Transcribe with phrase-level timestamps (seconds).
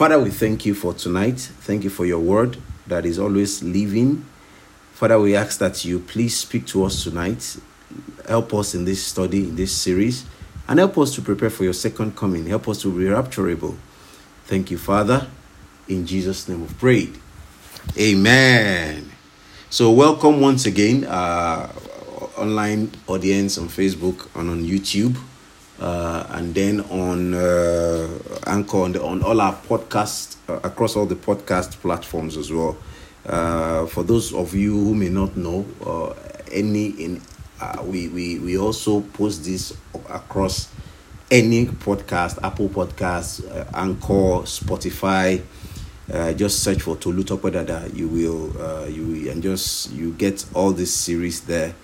[0.00, 1.38] Father, we thank you for tonight.
[1.38, 2.56] Thank you for your word
[2.86, 4.24] that is always living.
[4.94, 7.58] Father, we ask that you please speak to us tonight.
[8.26, 10.24] Help us in this study, in this series,
[10.66, 12.46] and help us to prepare for your second coming.
[12.46, 13.76] Help us to be rapturable.
[14.46, 15.26] Thank you, Father.
[15.86, 17.18] In Jesus' name we've prayed.
[17.98, 19.12] Amen.
[19.68, 21.70] So, welcome once again, uh,
[22.38, 25.18] online audience on Facebook and on YouTube,
[25.80, 28.08] uh, and then on uh,
[28.46, 32.76] Anchor, on, the, on all our podcasts, uh, across all the podcast platforms as well.
[33.26, 36.14] Uh, for those of you who may not know, uh,
[36.52, 37.20] any in
[37.60, 39.76] uh, we, we we also post this
[40.08, 40.68] across
[41.30, 45.42] any podcast, Apple Podcasts, Anchor, Spotify
[46.12, 47.94] uh, just search for Tolu Tokwadada.
[47.94, 51.74] You will, uh, you and just you get all this series there.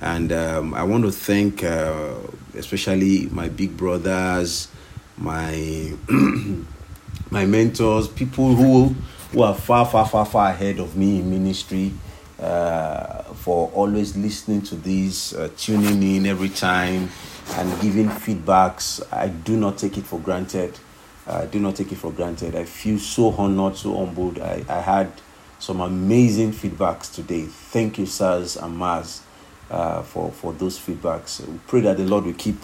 [0.00, 2.14] And um, I want to thank, uh,
[2.54, 4.68] especially my big brothers,
[5.16, 5.92] my
[7.30, 8.94] my mentors, people who
[9.32, 11.92] who are far, far, far, far ahead of me in ministry,
[12.38, 17.10] uh, for always listening to this, uh, tuning in every time,
[17.54, 19.02] and giving feedbacks.
[19.12, 20.78] I do not take it for granted.
[21.26, 22.54] I do not take it for granted.
[22.54, 24.38] I feel so honored, so humbled.
[24.38, 25.10] I, I had
[25.58, 27.46] some amazing feedbacks today.
[27.46, 29.22] Thank you, sirs and Mars,
[29.70, 31.46] uh, for, for those feedbacks.
[31.46, 32.56] We pray that the Lord will keep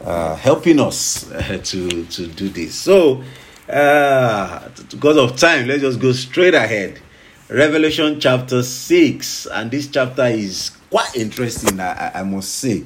[0.00, 2.74] uh, helping us uh, to, to do this.
[2.74, 3.22] So,
[3.68, 7.00] uh, because of time, let's just go straight ahead.
[7.48, 12.84] Revelation chapter 6, and this chapter is quite interesting, I, I must say.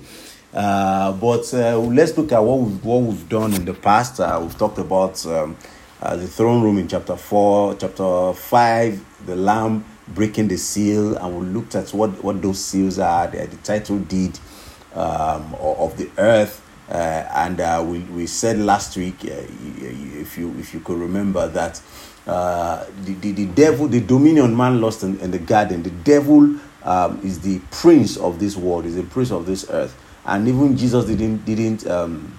[0.53, 4.19] Uh, but uh, let's look at what we've, what we've done in the past.
[4.19, 5.57] We've talked about um,
[6.01, 11.47] the throne room in chapter 4, chapter 5, the lamb breaking the seal, and we
[11.47, 14.39] looked at what, what those seals are, the, the title deed
[14.95, 16.61] um, of the earth.
[16.89, 21.81] Uh, and uh, we, we said last week, if you if you could remember that
[22.27, 27.21] the, the, the devil, the dominion man lost in, in the garden, the devil um,
[27.25, 31.05] is the prince of this world, is the prince of this earth and even Jesus
[31.05, 32.37] didn't didn't um,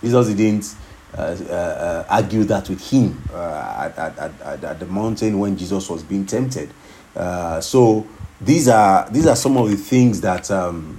[0.00, 0.74] Jesus didn't
[1.16, 5.88] uh, uh, argue that with him uh, at, at, at, at, the mountain when Jesus
[5.88, 6.70] was being tempted.
[7.14, 8.06] Uh, so
[8.40, 10.98] these are these are some of the things that um,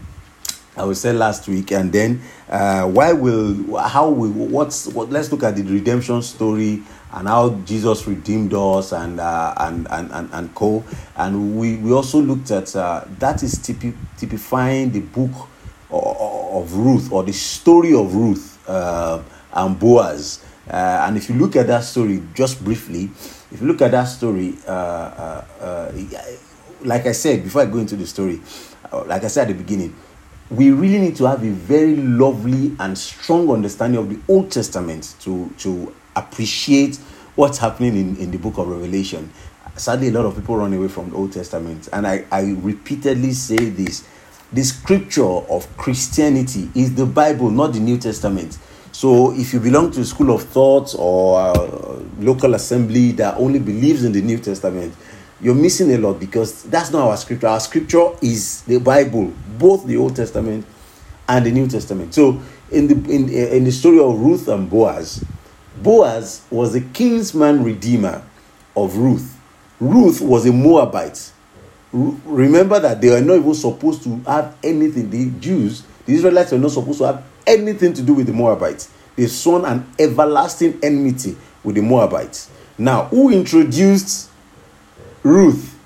[0.77, 5.09] I will say last week, and then uh, why will how will what's what?
[5.09, 10.11] Let's look at the redemption story and how Jesus redeemed us and uh, and, and
[10.11, 10.83] and and co.
[11.17, 15.31] And we we also looked at that is typi- typifying the book
[15.91, 19.21] of Ruth or the story of Ruth uh,
[19.55, 20.43] and Boaz.
[20.69, 23.05] Uh, and if you look at that story just briefly,
[23.51, 25.91] if you look at that story, uh, uh, uh
[26.81, 28.41] like I said before I go into the story,
[28.91, 29.95] uh, like I said at the beginning,
[30.49, 35.15] we really need to have a very lovely and strong understanding of the Old Testament
[35.21, 36.97] to, to appreciate
[37.35, 39.31] what's happening in, in the book of Revelation.
[39.75, 41.89] Sadly, a lot of people run away from the Old Testament.
[41.91, 44.07] And I, I repeatedly say this
[44.53, 48.57] the scripture of Christianity is the Bible, not the New Testament.
[48.95, 53.59] So if you belong to a school of thought or a local assembly that only
[53.59, 54.95] believes in the New Testament,
[55.41, 57.47] you're missing a lot because that's not our scripture.
[57.47, 60.66] Our scripture is the Bible, both the Old Testament
[61.28, 62.13] and the New Testament.
[62.13, 62.39] So
[62.72, 65.25] in the in, in the story of Ruth and Boaz,
[65.83, 68.23] Boaz was the kinsman redeemer
[68.77, 69.38] of Ruth.
[69.81, 71.33] Ruth was a Moabite
[71.91, 75.09] remember that they were not even supposed to have anything.
[75.09, 78.89] The Jews, the Israelites, were not supposed to have anything to do with the Moabites.
[79.16, 82.50] they sworn an everlasting enmity with the Moabites.
[82.78, 84.29] Now, who introduced
[85.23, 85.78] Ruth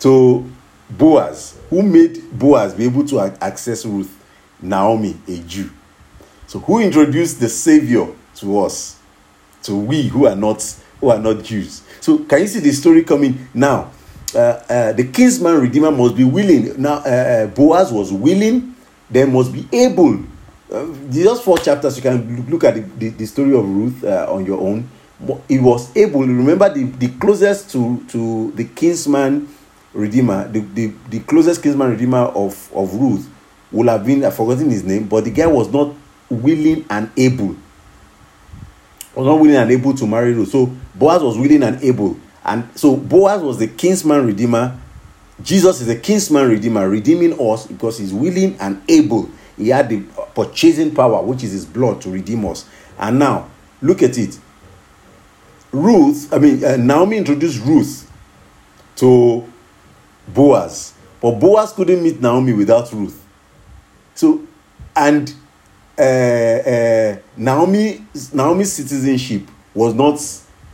[0.00, 0.50] to
[0.88, 1.58] Boaz?
[1.70, 4.16] Who made Boaz be able to access Ruth?
[4.62, 5.70] Naomi, a Jew.
[6.46, 8.06] So, who introduced the Savior
[8.36, 8.98] to us?
[9.62, 10.62] To we who are not
[11.00, 11.82] who are not Jews.
[12.00, 13.90] So, can you see the story coming now?
[14.34, 14.38] uh,
[14.68, 16.80] uh, the kinsman redeemer must be willing.
[16.80, 18.74] Now, uh, uh Boaz was willing,
[19.10, 20.24] then must be able.
[20.70, 24.26] Uh, just four chapters, you can look at the, the, the story of Ruth uh,
[24.28, 24.88] on your own.
[25.20, 29.48] But he was able, remember, the, the closest to, to the kinsman
[29.92, 33.28] redeemer, the, the, the closest kinsman redeemer of, of Ruth
[33.72, 35.94] would have been, I've forgotten his name, but the guy was not
[36.28, 37.56] willing and able.
[39.14, 40.50] Was not willing and able to marry Ruth.
[40.50, 44.78] So Boaz was willing and able and so Boaz was the kinsman redeemer.
[45.42, 49.30] Jesus is the kinsman redeemer, redeeming us because he's willing and able.
[49.60, 50.00] He had the
[50.34, 52.64] purchasing power, which is his blood, to redeem us.
[52.98, 53.48] And now,
[53.82, 54.38] look at it.
[55.72, 58.10] Ruth, I mean, uh, Naomi introduced Ruth
[58.96, 59.46] to
[60.28, 63.24] Boaz, but Boaz couldn't meet Naomi without Ruth.
[64.14, 64.42] So,
[64.96, 65.32] and
[65.98, 69.42] uh, uh, Naomi, Naomi's citizenship
[69.74, 70.18] was not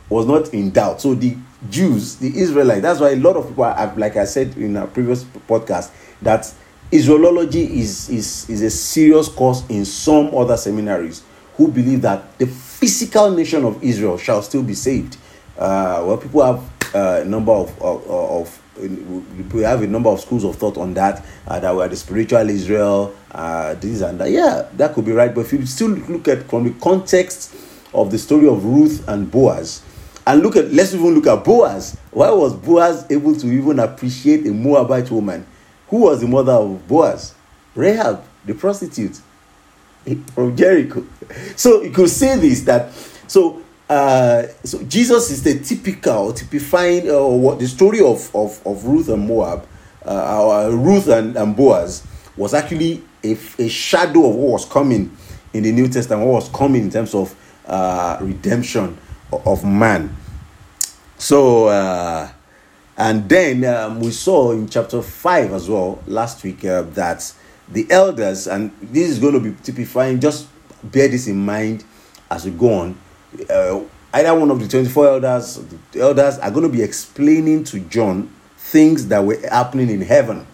[0.09, 1.01] was not in doubt.
[1.01, 1.35] So the
[1.69, 3.65] Jews, the Israelites, that's why a lot of people,
[3.97, 5.91] like I said in our previous podcast,
[6.21, 6.51] that
[6.91, 11.23] Israelology is, is, is a serious course in some other seminaries
[11.55, 15.17] who believe that the physical nation of Israel shall still be saved.
[15.57, 18.61] Uh, well, people have uh, a number of, of, of
[19.53, 22.47] we have a number of schools of thought on that uh, that were the spiritual
[22.47, 24.29] Israel, uh, this and that.
[24.29, 25.33] Yeah, that could be right.
[25.33, 27.55] But if you still look at from the context
[27.93, 29.81] of the story of Ruth and Boaz,
[30.27, 31.97] and look at let's even look at Boaz.
[32.11, 35.45] Why was Boaz able to even appreciate a Moabite woman?
[35.89, 37.33] Who was the mother of Boaz?
[37.75, 39.19] Rahab, the prostitute
[40.33, 41.05] from Jericho.
[41.55, 42.93] So you could say this that
[43.27, 48.85] so uh, so Jesus is the typical, typifying uh, what the story of, of, of
[48.85, 49.65] Ruth and Moab,
[50.05, 52.05] uh, our Ruth and, and Boaz
[52.35, 55.15] was actually a, a shadow of what was coming
[55.53, 57.33] in the New Testament, what was coming in terms of
[57.65, 58.97] uh, redemption
[59.31, 60.15] of man.
[61.17, 62.29] So, uh,
[62.97, 67.33] and then um, we saw in chapter 5 as well last week uh, that
[67.69, 70.47] the elders, and this is going to be typifying, just
[70.83, 71.83] bear this in mind
[72.29, 72.97] as we go on
[73.49, 73.81] uh,
[74.13, 75.59] either one of the 24 elders,
[75.91, 80.47] the elders are going to be explaining to John things that were happening in heaven.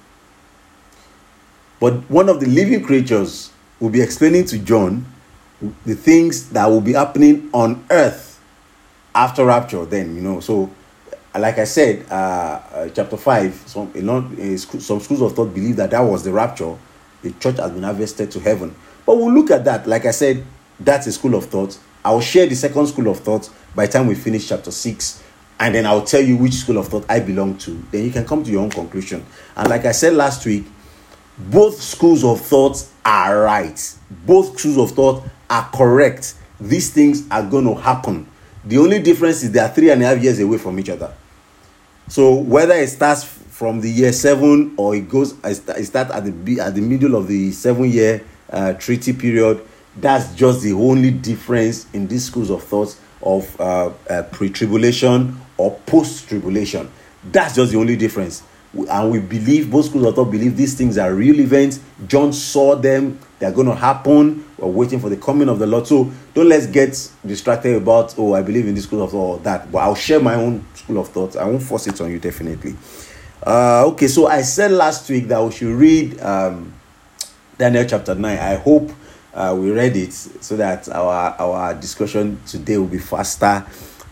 [1.80, 5.06] But one of the living creatures will be explaining to John
[5.86, 8.42] the things that will be happening on earth
[9.16, 9.86] after rapture.
[9.86, 10.69] Then, you know, so
[11.42, 15.78] like I said, uh, uh, chapter 5, some, a uh, some schools of thought believe
[15.78, 16.78] that that was the rapture.
[17.22, 18.76] The church has been harvested to heaven.
[19.06, 19.88] But we'll look at that.
[19.88, 20.46] Like I said,
[20.80, 21.78] that's a school of thought.
[22.06, 25.24] I'll share the second school of thought by the time we finish chapter 6
[25.60, 27.72] and then I'll tell you which school of thought I belong to.
[27.92, 29.26] Then you can come to your own conclusion.
[29.56, 30.66] And like I said last week,
[31.38, 33.98] both schools of thought are right.
[34.26, 36.36] Both schools of thought are correct.
[36.60, 38.28] These things are going to happen.
[38.66, 41.14] The only difference is they are three and a half years away from each other.
[42.08, 45.56] So whether it starts from the year seven or it goes, it
[45.86, 49.66] starts at the at the middle of the seven year uh, treaty period,
[49.98, 55.72] that's just the only difference in these schools of thoughts of uh, uh, pre-tribulation or
[55.86, 56.92] post-tribulation.
[57.32, 60.98] That's just the only difference and we believe both schools of thought believe these things
[60.98, 61.80] are real events.
[62.08, 63.20] John saw them.
[63.40, 64.46] They're going to happen.
[64.58, 65.86] We're waiting for the coming of the lord.
[65.86, 69.40] So don't let's get distracted about oh i believe in this school of thought or
[69.40, 69.72] that.
[69.72, 72.75] But i'll share my own school of thought i won't force it on you definitely.
[73.46, 76.74] Uh, okay so i said last week that we should read um,
[77.58, 78.90] daniel chapter 9 i hope
[79.34, 83.66] uh, we read it so that our our discussion today will be faster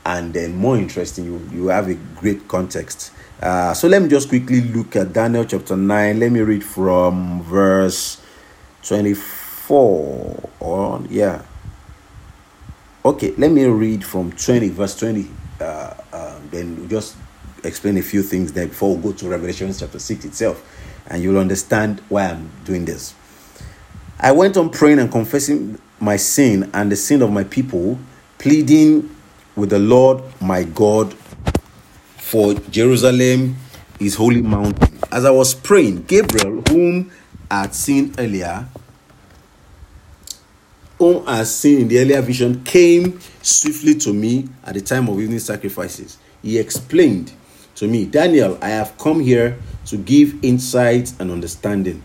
[0.06, 1.26] and then more interesting.
[1.26, 3.12] You you have a great context.
[3.42, 6.20] Uh, so let me just quickly look at Daniel chapter nine.
[6.20, 8.22] Let me read from verse
[8.84, 10.50] twenty four.
[10.60, 11.42] Or yeah.
[13.04, 15.28] Okay, let me read from twenty verse twenty.
[15.60, 17.16] Uh, uh, then we'll just
[17.64, 20.64] explain a few things there before we go to Revelation chapter six itself,
[21.08, 23.16] and you'll understand why I'm doing this.
[24.20, 27.98] I went on praying and confessing my sin and the sin of my people,
[28.38, 29.16] pleading
[29.56, 31.16] with the Lord my God
[32.32, 33.58] for Jerusalem,
[34.00, 34.98] his holy mountain.
[35.12, 37.12] As I was praying, Gabriel, whom
[37.50, 38.70] I had seen earlier,
[40.98, 45.10] whom I had seen in the earlier vision, came swiftly to me at the time
[45.10, 46.20] of evening sacrifices.
[46.42, 47.34] He explained
[47.76, 52.02] to me, Daniel, I have come here to give insight and understanding.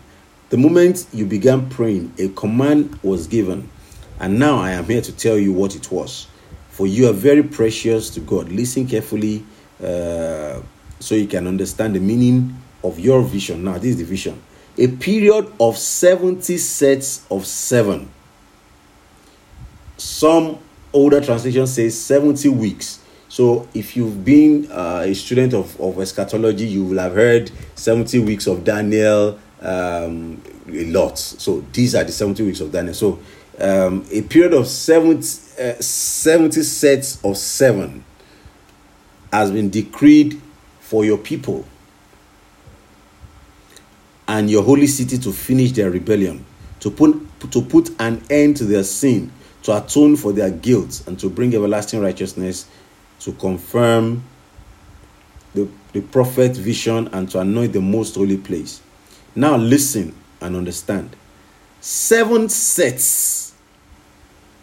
[0.49, 3.69] The moment you began praying, a command was given,
[4.19, 6.27] and now I am here to tell you what it was.
[6.69, 8.51] For you are very precious to God.
[8.51, 9.45] Listen carefully
[9.83, 10.61] uh,
[10.99, 13.63] so you can understand the meaning of your vision.
[13.63, 14.41] Now, this is the vision
[14.79, 18.11] a period of 70 sets of seven.
[19.97, 20.59] Some
[20.93, 22.99] older translation says 70 weeks.
[23.27, 28.19] So, if you've been uh, a student of, of eschatology, you will have heard 70
[28.19, 31.17] weeks of Daniel, um, a lot.
[31.17, 32.93] So these are the 70 weeks of Daniel.
[32.93, 33.19] So
[33.59, 35.19] um, a period of 70,
[35.61, 38.03] uh, 70 sets of seven
[39.31, 40.41] has been decreed
[40.79, 41.65] for your people
[44.27, 46.45] and your holy city to finish their rebellion,
[46.79, 47.15] to put,
[47.51, 49.31] to put an end to their sin,
[49.63, 52.67] to atone for their guilt, and to bring everlasting righteousness,
[53.19, 54.23] to confirm
[55.53, 58.81] the, the prophet's vision, and to anoint the most holy place.
[59.35, 61.15] Now listen and understand.
[61.79, 63.53] Seven sets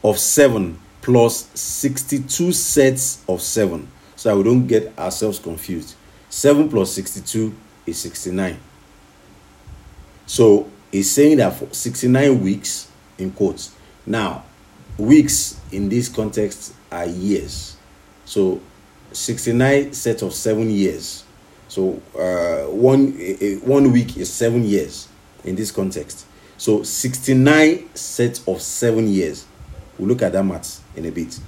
[0.02, 3.88] of seven plus 62 sets of seven.
[4.24, 5.96] So we don't get ourselves confused.
[6.30, 7.54] 7 plus 62
[7.84, 8.58] is 69.
[10.24, 13.74] So it's saying that for 69 weeks, in quotes.
[14.06, 14.44] Now,
[14.96, 17.76] weeks in this context are years.
[18.24, 18.62] So
[19.12, 21.24] 69 sets of seven years.
[21.68, 23.12] So uh, one
[23.60, 25.06] one week is seven years
[25.44, 26.24] in this context.
[26.56, 29.44] So 69 sets of seven years.
[29.98, 31.38] We'll look at that math in a bit.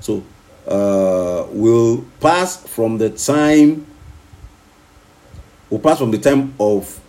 [0.00, 0.24] So
[0.66, 3.86] uh, we'll pass from the time
[5.70, 7.00] we'll pass from the time of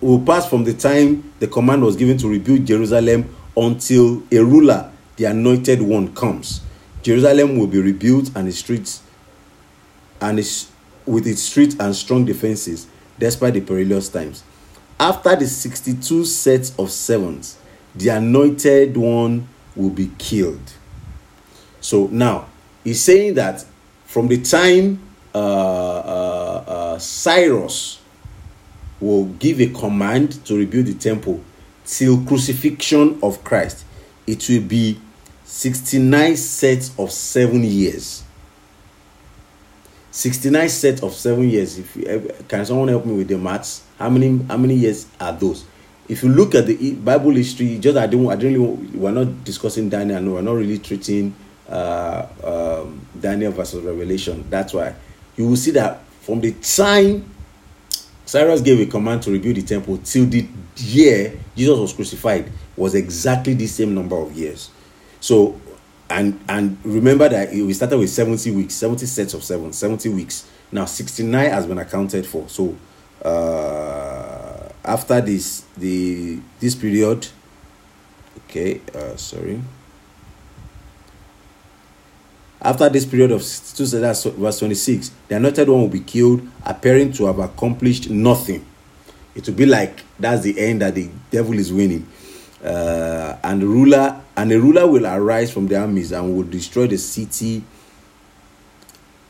[0.00, 4.90] we'll pass from the time the command was given to rebuild Jerusalem until a ruler,
[5.16, 6.60] the anointed one, comes.
[7.02, 9.02] Jerusalem will be rebuilt and its streets
[10.20, 10.70] and its
[11.06, 12.86] with its streets and strong defenses
[13.18, 14.42] despite the perilous times.
[14.98, 17.58] After the 62 sets of sevens,
[17.94, 20.72] the anointed one will be killed.
[21.80, 22.46] So now
[22.84, 23.64] he's saying that
[24.04, 25.00] from the time
[25.34, 28.00] uh, uh, uh, Cyrus
[29.00, 31.42] will give a command to rebuild the temple
[31.84, 33.84] till crucifixion of Christ,
[34.26, 34.98] it will be
[35.44, 38.22] 69 sets of seven years.
[40.10, 41.78] 69 sets of seven years.
[41.78, 43.82] If you, can someone help me with the maths?
[43.98, 45.64] How many how many years are those?
[46.08, 49.42] If you look at the Bible history, just I don't I don't really, we're not
[49.42, 50.20] discussing Daniel.
[50.20, 51.34] No, we're not really treating
[51.68, 54.44] uh, um, Daniel versus Revelation.
[54.50, 54.94] That's why
[55.36, 57.30] you will see that from the time
[58.26, 62.94] Cyrus gave a command to rebuild the temple till the year Jesus was crucified was
[62.94, 64.70] exactly the same number of years.
[65.20, 65.60] So
[66.10, 70.48] and and remember that we started with 70 weeks 70 sets of seven 70 weeks
[70.70, 72.76] now 69 has been accounted for so
[73.24, 77.26] uh after this the this period
[78.46, 79.62] okay uh sorry
[82.64, 87.12] after this period of 62 that's verse 26 the anointed one will be killed appearing
[87.12, 88.64] to have accomplished nothing
[89.34, 92.06] it will be like that's the end that the devil is winning
[92.64, 96.86] uh, and the ruler and a ruler will arise from the armies and will destroy
[96.86, 97.62] the city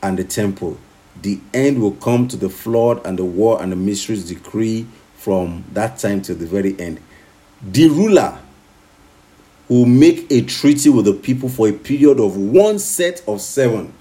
[0.01, 0.77] and the temple.
[1.21, 5.63] The end will come to the flood and the war and the mysteries decree from
[5.73, 6.99] that time till the very end.
[7.61, 8.39] The ruler
[9.67, 13.93] will make a treaty with the people for a period of one set of seven.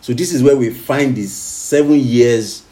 [0.00, 2.64] So this is where we find these seven years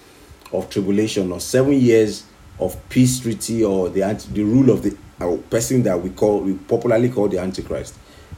[0.52, 2.24] of tribulation or seven years
[2.58, 4.00] of peace treaty or the
[4.32, 7.94] the rule of the a person that we call we popularly call the Antichrist.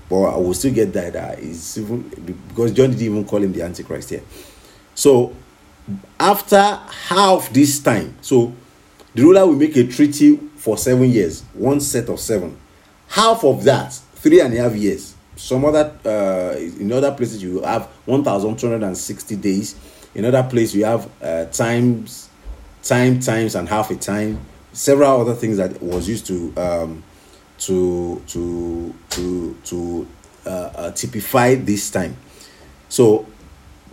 [0.09, 2.03] But I will still get that uh, is even
[2.49, 4.23] because John didn't even call him the Antichrist here.
[4.95, 5.35] So
[6.19, 8.53] after half this time, so
[9.15, 12.57] the ruler will make a treaty for seven years, one set of seven.
[13.11, 15.15] Half of that, three and a half years.
[15.37, 19.75] Some other uh, in other places you have one thousand two hundred and sixty days.
[20.15, 22.29] In other place you have uh, times,
[22.83, 24.41] time times and half a time
[24.73, 27.03] several other things that was used to um,
[27.59, 30.09] to to to to
[30.47, 32.17] uh, uh, typify this time.
[32.89, 33.27] So,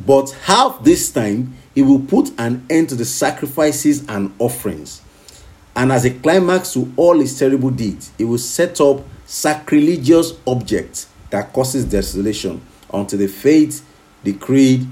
[0.06, 5.02] but half this time he will put an end to the sacrifices and offerings,
[5.77, 11.07] and as a climax to all his terrible deeds, he will set up sacrilegious objects
[11.29, 12.60] that causes desolation
[12.91, 13.79] until the fate
[14.24, 14.88] decreed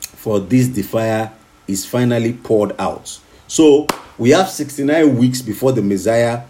[0.00, 1.30] for this defier
[1.68, 3.20] is finally poured out.
[3.46, 3.86] So
[4.18, 6.42] we have 69 weeks before the Messiah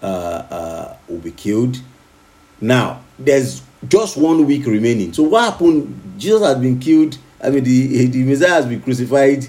[0.00, 1.80] uh, uh, will be killed.
[2.60, 5.12] Now, there's just one week remaining.
[5.12, 6.14] So, what happened?
[6.18, 7.18] Jesus has been killed.
[7.42, 9.44] I mean, the, the Messiah has been crucified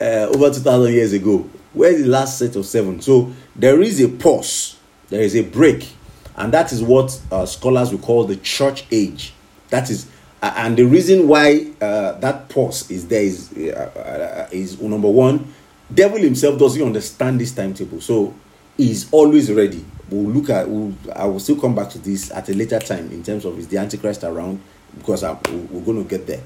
[0.00, 1.48] uh, over 2,000 years ago.
[1.72, 3.00] Where's the last set of seven?
[3.00, 4.76] So, there is a pause,
[5.08, 5.88] there is a break,
[6.36, 9.32] and that is what uh, scholars will call the church age.
[9.68, 10.08] That is,
[10.42, 15.52] and the reason why uh, that pause is there is, uh, is number one,
[15.92, 18.00] devil himself doesn't understand this timetable.
[18.00, 18.34] So
[18.76, 19.84] he's always ready.
[20.08, 23.10] We'll look at we'll, i will still come back to this at a later time
[23.12, 24.60] in terms of is the antichrist around
[24.98, 26.42] because I, we're going to get there.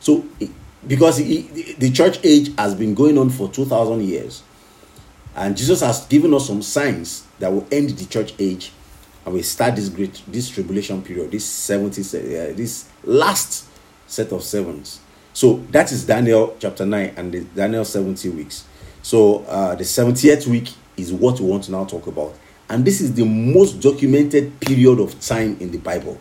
[0.00, 0.24] So
[0.86, 1.42] because he,
[1.78, 4.42] the church age has been going on for 2000 years
[5.36, 8.72] and jesus has given us some signs that will end the church age
[9.24, 13.66] and we start this great this tribulation period this 70 uh, this last
[14.06, 15.00] set of sevens
[15.32, 18.64] so that is daniel chapter 9 and the daniel 70 weeks
[19.04, 22.34] so uh, the 70th week is what we want to now talk about.
[22.70, 26.18] And this is the most documented period of time in the Bible.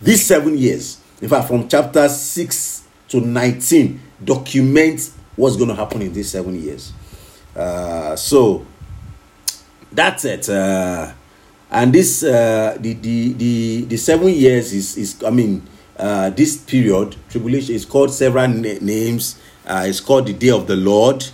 [0.00, 6.02] These seven years, in fact, from chapter 6 to 19, document what's going to happen
[6.02, 6.92] in these seven years.
[7.56, 8.66] Uh, so
[9.92, 10.48] that's it.
[10.48, 11.12] Uh,
[11.70, 15.62] and this uh, the, the the the seven years is is I mean
[15.98, 19.38] uh, this period tribulation is called several na- names.
[19.66, 21.24] Uh, it's called the day of the Lord.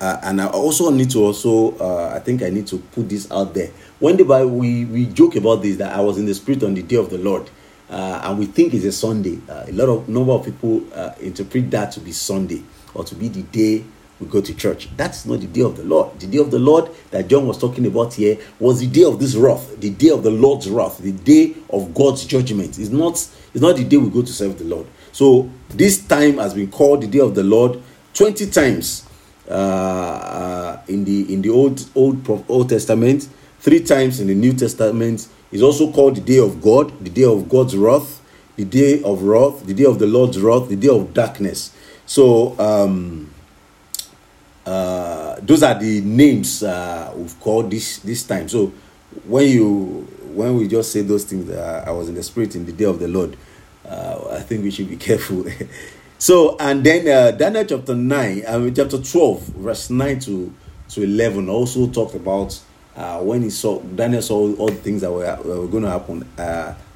[0.00, 3.30] Uh, and I also need to also uh, I think I need to put this
[3.30, 3.70] out there.
[3.98, 6.74] When the Bible we we joke about this that I was in the spirit on
[6.74, 7.50] the day of the Lord.
[7.90, 9.40] uh, and we think it's a Sunday.
[9.48, 12.62] Uh, a lot of number of people uh, interpret that to be Sunday
[12.94, 13.84] or to be the day
[14.20, 14.88] we go to church.
[14.96, 16.20] That's not the day of the Lord.
[16.20, 19.18] The day of the Lord that John was talking about here was the day of
[19.18, 22.78] this wrath, the day of the Lord's wrath, the day of God's judgment.
[22.78, 24.86] It's not, it's not the day we go to serve the Lord.
[25.12, 27.82] So this time has been called the day of the Lord
[28.14, 29.08] 20 times
[29.48, 34.52] uh, uh, in the in the old old Old Testament, three times in the New
[34.52, 35.28] Testament.
[35.50, 38.22] It's also called the day of God, the day of God's wrath,
[38.56, 41.74] the day of wrath, the day of the Lord's wrath, the day of darkness.
[42.06, 43.29] So um, uh,
[45.42, 48.48] those are the names uh, we've called this this time.
[48.48, 48.72] So
[49.26, 52.66] when you when we just say those things, uh, I was in the spirit in
[52.66, 53.36] the day of the Lord.
[53.86, 55.46] Uh, I think we should be careful.
[56.18, 60.52] so and then uh, Daniel chapter nine, I mean chapter twelve, verse nine to
[60.90, 62.58] to eleven, also talked about
[62.96, 66.26] uh, when he saw Daniel saw all the things that were, were going to happen.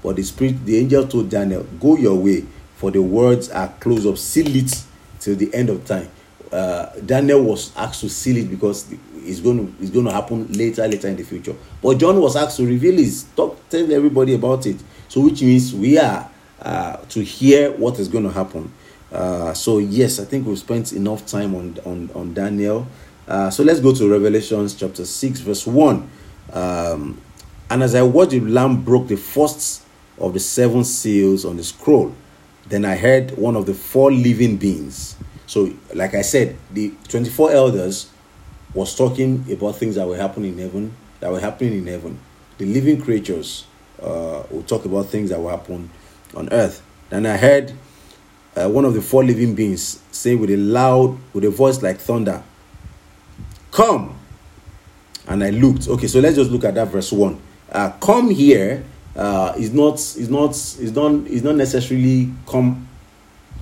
[0.02, 2.44] but the spirit, the angel told Daniel, "Go your way,
[2.76, 4.18] for the words are closed up.
[4.18, 4.84] Seal it
[5.20, 6.08] till the end of time."
[6.54, 10.46] Uh, Daniel was asked to seal it because it's going to it's going to happen
[10.52, 11.56] later later in the future.
[11.82, 14.76] But John was asked to reveal his talk tell everybody about it.
[15.08, 16.30] So which means we are
[16.62, 18.72] uh, to hear what is going to happen.
[19.10, 22.86] Uh, so yes, I think we've spent enough time on on on Daniel.
[23.26, 26.08] Uh, so let's go to Revelations chapter six verse one.
[26.52, 27.20] Um,
[27.68, 29.82] and as I watched, the Lamb broke the first
[30.18, 32.14] of the seven seals on the scroll.
[32.68, 37.52] Then I heard one of the four living beings so, like I said, the 24
[37.52, 38.10] elders
[38.72, 42.18] was talking about things that were happening in heaven, that were happening in heaven.
[42.58, 43.66] The living creatures
[44.02, 45.90] uh, will talk about things that will happen
[46.34, 46.82] on earth.
[47.10, 47.72] Then I heard
[48.56, 51.98] uh, one of the four living beings say with a loud, with a voice like
[51.98, 52.42] thunder,
[53.70, 54.16] Come!
[55.26, 55.88] And I looked.
[55.88, 57.40] Okay, so let's just look at that verse 1.
[57.72, 58.84] Uh, come here
[59.16, 62.86] uh, is not is not is not is not necessarily come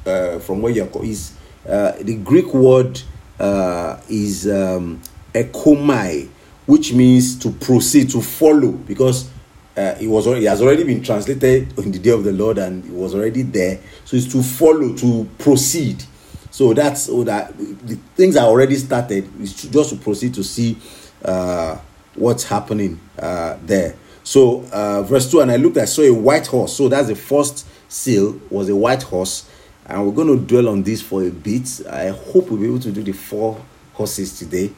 [0.05, 1.35] uh, from where you're is
[1.69, 3.01] uh, the Greek word
[3.39, 5.01] uh, is um,
[5.33, 6.29] ekomai,
[6.67, 9.31] which means to proceed, to follow, because
[9.77, 12.85] uh, it was it has already been translated in the day of the Lord and
[12.85, 13.81] it was already there.
[14.05, 16.05] So it's to follow, to proceed.
[16.51, 19.31] So that's so that the things are already started.
[19.41, 20.77] It's just to proceed to see
[21.25, 21.79] uh,
[22.15, 23.97] what's happening uh, there.
[24.23, 26.77] So uh, verse two, and I looked, I saw a white horse.
[26.77, 29.49] So that's the first seal was a white horse
[29.87, 31.81] and we're going to dwell on this for a bit.
[31.91, 33.61] I hope we'll be able to do the four
[33.95, 34.73] horses today.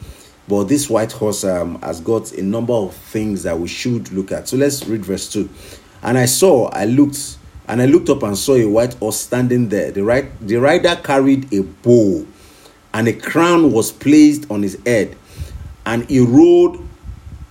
[0.49, 4.33] But this white horse um, has got a number of things that we should look
[4.33, 4.49] at.
[4.49, 5.49] So let's read verse 2.
[6.03, 9.69] And I saw, I looked, and I looked up and saw a white horse standing
[9.69, 9.91] there.
[9.91, 12.27] The, right, the rider carried a bow,
[12.93, 15.17] and a crown was placed on his head.
[15.87, 16.87] And he rode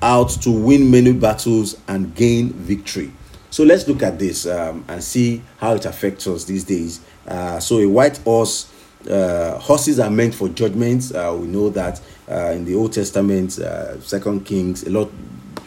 [0.01, 3.11] out to win many battles and gain victory.
[3.49, 7.59] So let's look at this um, and see how it affects us these days uh,
[7.59, 8.71] so a white horse,
[9.09, 11.13] uh, horses are meant for judgments.
[11.13, 15.09] Uh, we know that uh, in the Old Testament, uh, Second Kings, a lot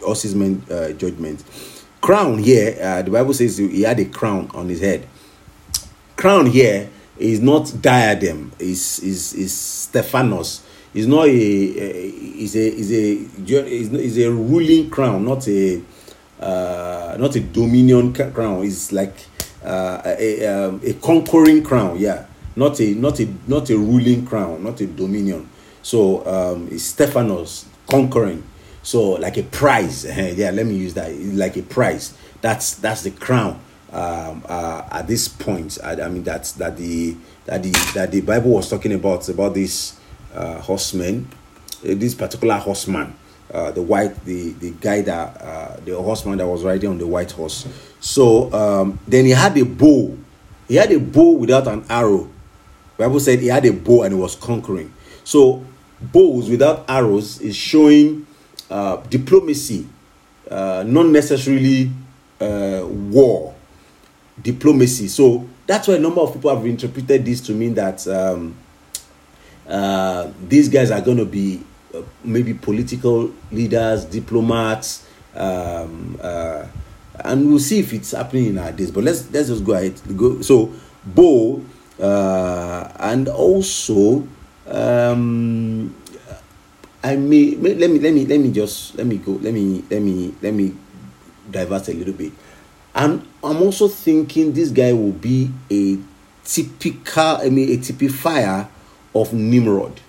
[0.01, 0.67] horses meant
[0.97, 1.43] judgment.
[2.01, 5.07] Crown here, the Bible says he had a crown on his head.
[6.15, 8.51] Crown here is not diadem.
[8.59, 10.63] Is is is Stephanos.
[10.93, 15.81] Is not a is a is a is a ruling crown, not a
[16.39, 18.63] not a dominion crown.
[18.63, 19.15] It's like
[19.63, 24.63] uh, a, um, a conquering crown, yeah, not a not a not a ruling crown,
[24.63, 25.49] not a dominion.
[25.81, 28.43] So um, it's Stephanos conquering.
[28.83, 30.05] So like a prize,
[30.37, 30.51] yeah.
[30.51, 31.11] Let me use that.
[31.13, 32.17] Like a prize.
[32.41, 33.59] That's that's the crown
[33.91, 35.77] um, uh, at this point.
[35.83, 37.15] I, I, mean that's that the
[37.45, 39.99] that the that the Bible was talking about about this
[40.33, 41.27] uh, horseman,
[41.83, 43.15] uh, this particular horseman.
[43.53, 47.07] Uh, the white the the guy that uh, the horseman that was riding on the
[47.07, 47.65] white horse.
[48.01, 50.17] So um, then he had a bow.
[50.67, 52.29] He had a bow without an arrow.
[52.97, 54.93] Bible said he had a bow and he was conquering.
[55.23, 55.63] So
[56.01, 58.27] bows without arrows is showing
[58.69, 59.87] uh, diplomacy
[60.49, 61.91] uh, not necessarily
[62.39, 63.53] uh, war.
[64.41, 65.07] Diplomacy.
[65.07, 68.55] So that's why a number of people have interpreted this to mean that um,
[70.47, 71.63] these guys are going to be uh,
[72.23, 76.65] maybe political leaders, diplomats, um, uh,
[77.23, 78.91] and we'll see if it's happening in our days.
[78.91, 79.99] But let's let's just go ahead.
[80.15, 80.71] Go so
[81.05, 81.63] Bo,
[81.99, 84.27] uh, and also
[84.67, 85.95] um,
[87.03, 90.01] I may let me let me let me just let me go let me let
[90.01, 90.73] me let me
[91.49, 92.33] divert a little bit.
[92.95, 95.97] And I'm also thinking this guy will be a
[96.43, 98.67] typical I mean a typifier
[99.13, 100.01] of Nimrod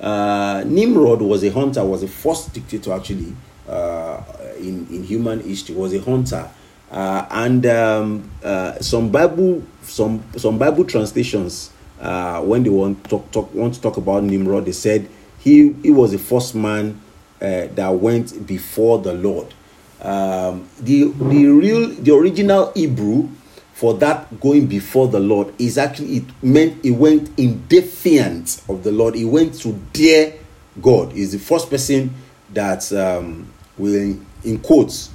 [0.00, 3.34] uh, Nimrod was a hunter, was the first dictator actually
[3.68, 4.22] uh,
[4.58, 6.48] in, in human history, was a hunter.
[6.90, 13.10] Uh, and um, uh, some Bible some some Bible translations uh, when they want to
[13.10, 17.00] talk, talk want to talk about Nimrod, they said he he was the first man
[17.40, 19.52] uh, that went before the Lord.
[20.00, 23.30] Um, the the real the original Hebrew
[23.76, 28.82] for that going before the Lord is actually it meant he went in defiance of
[28.84, 29.14] the Lord.
[29.14, 30.32] He went to dare
[30.80, 31.12] God.
[31.12, 32.14] He's the first person
[32.54, 35.10] that um, will in quotes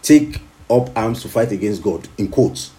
[0.00, 2.70] take up arms to fight against God in quotes.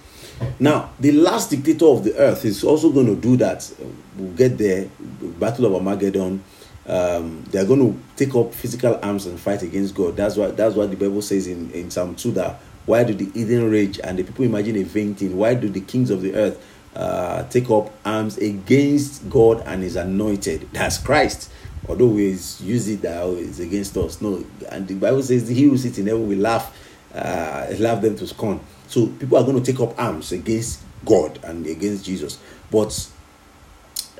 [0.60, 3.71] Now, the last dictator of the earth is also going to do that.
[4.17, 4.89] We'll get there.
[5.00, 6.43] Battle of Armageddon.
[6.88, 10.15] Um, they are going to take up physical arms and fight against God.
[10.15, 13.26] That's what that's what the Bible says in, in Psalm 2 that why do the
[13.38, 15.38] heathen rage and the people imagine a vain thing?
[15.38, 19.97] Why do the kings of the earth uh, take up arms against God and his
[19.97, 20.69] anointed?
[20.71, 21.52] That's Christ.
[21.88, 24.21] Although we use it that it's against us.
[24.21, 26.76] No, and the Bible says he who sits in heaven will laugh,
[27.13, 28.62] uh, laugh them to scorn.
[28.88, 32.39] So people are going to take up arms against God and against Jesus.
[32.71, 33.10] But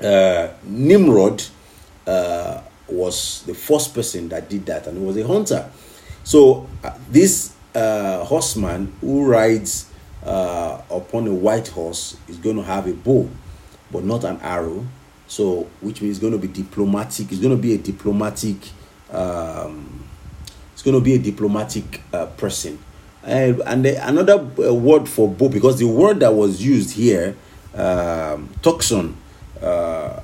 [0.02, 1.42] uh, Nimrod
[2.06, 5.70] uh, was the first person that did that, and he was a hunter.
[6.22, 9.90] So uh, this uh, horseman who rides
[10.24, 13.28] uh, upon a white horse is going to have a bow,
[13.90, 14.86] but not an arrow.
[15.26, 17.30] So, which means going to be diplomatic.
[17.30, 18.56] It's going to be a diplomatic.
[19.10, 20.08] Um,
[20.72, 22.78] it's going to be a diplomatic uh, person.
[23.22, 27.36] Uh, and the, another uh, word for bow, because the word that was used here,
[27.74, 29.14] um, toxon,
[29.60, 30.20] uh,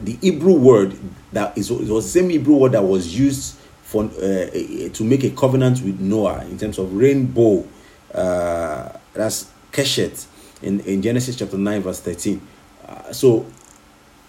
[0.00, 0.96] the Hebrew word
[1.32, 3.56] that is was the same Hebrew word that was used
[3.92, 7.64] for uh, to make a covenant with Noah in terms of rainbow.
[8.12, 10.26] Uh, that's keshet
[10.62, 12.40] in, in Genesis chapter 9, verse 13.
[12.88, 13.46] Uh, so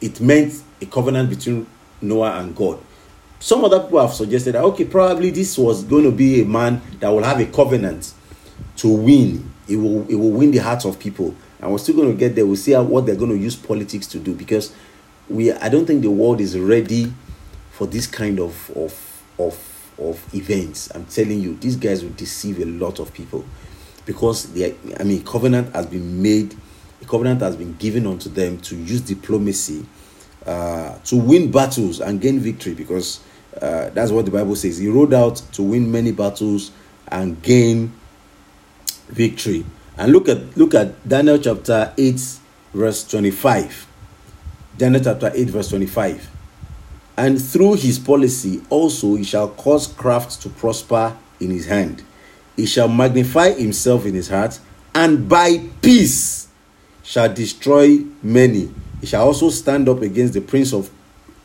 [0.02, 1.66] it meant a covenant between
[2.02, 2.78] Noah and God.
[3.40, 6.82] Some other people have suggested that okay, probably this was going to be a man
[7.00, 8.14] that will have a covenant
[8.78, 9.50] to win.
[9.70, 11.36] It will it will win the hearts of people.
[11.62, 12.46] And we're still going to get there.
[12.46, 14.74] We'll see how, what they're going to use politics to do because
[15.30, 17.14] we I don't think the world is ready
[17.72, 19.70] for this kind of of of
[20.00, 20.90] of events.
[20.94, 23.46] I'm telling you, these guys will deceive a lot of people
[24.06, 26.56] because they I mean covenant has been made,
[27.02, 29.86] a covenant has been given unto them to use diplomacy
[30.46, 33.20] uh, to win battles and gain victory because
[33.62, 34.78] uh, that's what the Bible says.
[34.78, 36.72] He rode out to win many battles
[37.08, 37.94] and gain
[39.08, 39.66] victory.
[39.98, 42.22] And look at look at Daniel chapter 8,
[42.74, 43.88] verse 25.
[44.78, 46.33] Daniel chapter 8, verse 25.
[47.18, 52.04] And through his policy also he shall cause craft to prosper in his hand.
[52.56, 54.60] He shall magnify himself in his heart,
[54.96, 56.48] and by peace
[57.04, 58.72] shall destroy many.
[59.02, 60.90] He shall also stand up against the prince of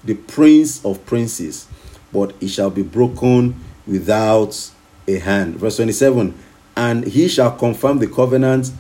[0.05, 1.67] the prince of princes
[2.13, 3.55] but he shall be broken
[3.87, 4.71] without
[5.07, 5.57] a hand.
[5.57, 6.35] Verse 27
[6.77, 8.71] And he shall confirm the covenant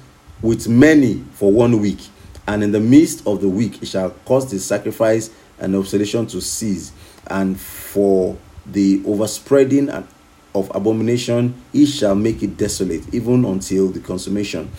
[0.40, 2.00] with many for one week,
[2.48, 5.30] and in the midst of the week it shall cause the sacrifice
[5.60, 6.92] and obsolation to cease,
[7.26, 14.70] and for the overspreading of abomination he shall make it desolate, even until the consummation,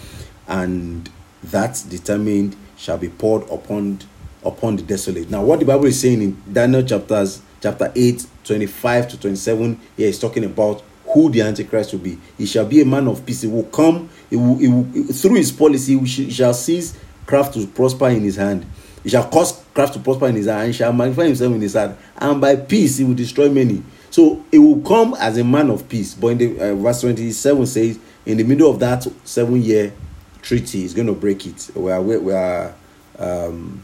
[0.47, 1.09] and
[1.43, 3.99] that determined shall be poured upon
[4.43, 5.29] upon the desolate.
[5.29, 10.07] Now, what the Bible is saying in Daniel chapters chapter 8, 25 to 27, here
[10.07, 12.17] is talking about who the Antichrist will be.
[12.37, 13.41] He shall be a man of peace.
[13.41, 16.97] He will come, he will, he will through his policy, he shall seize
[17.29, 18.65] craft to prosper in his hand.
[19.03, 21.73] He shall cause craft to prosper in his hand, and shall magnify himself in his
[21.73, 23.83] hand, and by peace he will destroy many.
[24.09, 26.15] So he will come as a man of peace.
[26.15, 29.93] But in the uh, verse 27 says, in the middle of that seven year
[30.41, 31.69] treaty, he's going to break it.
[31.75, 32.73] We are, we are
[33.19, 33.83] um,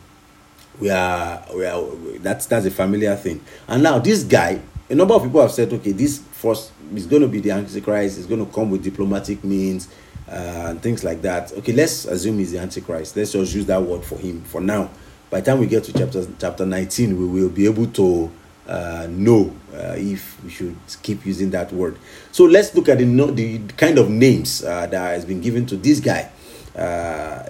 [0.80, 1.84] we are we are
[2.20, 5.72] that's that's a familiar thing and now this guy a number of people have said
[5.72, 9.42] okay this first is going to be the antichrist it's going to come with diplomatic
[9.44, 9.88] means
[10.28, 11.52] uh, and things like that.
[11.54, 13.16] Okay let's assume he's the antichrist.
[13.16, 14.90] Let's just use that word for him for now.
[15.30, 18.32] By the time we get to chapter chapter 19 we will be able to
[18.68, 21.98] uh, know uh, if we should keep using that word.
[22.32, 25.78] So let's look at the, the kind of names uh, that has been given to
[25.78, 26.32] this guy.
[26.76, 27.48] Uh,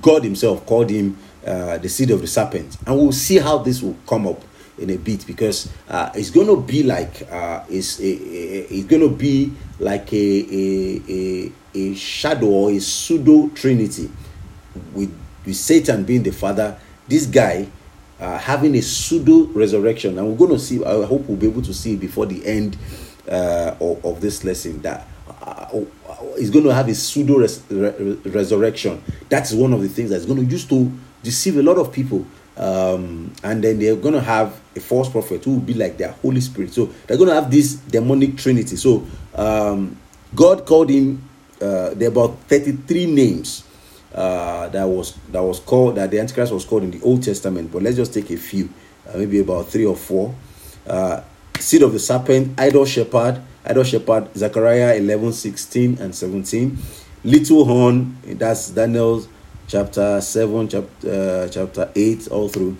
[0.00, 1.16] god himself called him
[1.46, 2.76] uh, the seed of the serpent.
[2.86, 4.42] And we'll see how this will come up
[4.78, 9.10] in a bit because uh, it's going to be like uh, it's, it's going to
[9.10, 14.10] be like a, a, a, a shadow or a pseudo trinity
[14.92, 17.68] with, with Satan being the father, this guy
[18.20, 20.18] uh, having a pseudo resurrection.
[20.18, 22.76] And we're going to see, I hope we'll be able to see before the end
[23.28, 25.06] uh, of, of this lesson that
[25.42, 25.68] uh,
[26.36, 29.02] is going to have a pseudo res- re- resurrection.
[29.28, 30.90] That's one of the things that's going to use to
[31.22, 32.26] deceive a lot of people.
[32.58, 36.10] Um, and then they're going to have a false prophet who will be like their
[36.10, 36.72] Holy Spirit.
[36.72, 38.76] So they're going to have this demonic trinity.
[38.76, 39.96] So um,
[40.34, 41.28] God called him
[41.60, 43.64] uh, there are about 33 names
[44.14, 47.72] uh, that was that was called that the Antichrist was called in the Old Testament.
[47.72, 48.70] But let's just take a few,
[49.08, 50.34] uh, maybe about three or four.
[50.86, 51.22] Uh,
[51.58, 56.78] seed of the serpent, idol shepherd, idol shepherd, Zechariah 11, 16 and 17.
[57.24, 59.26] Little horn, that's Daniel
[59.68, 62.76] chapter 7, chapter, uh, chapter 8, all through.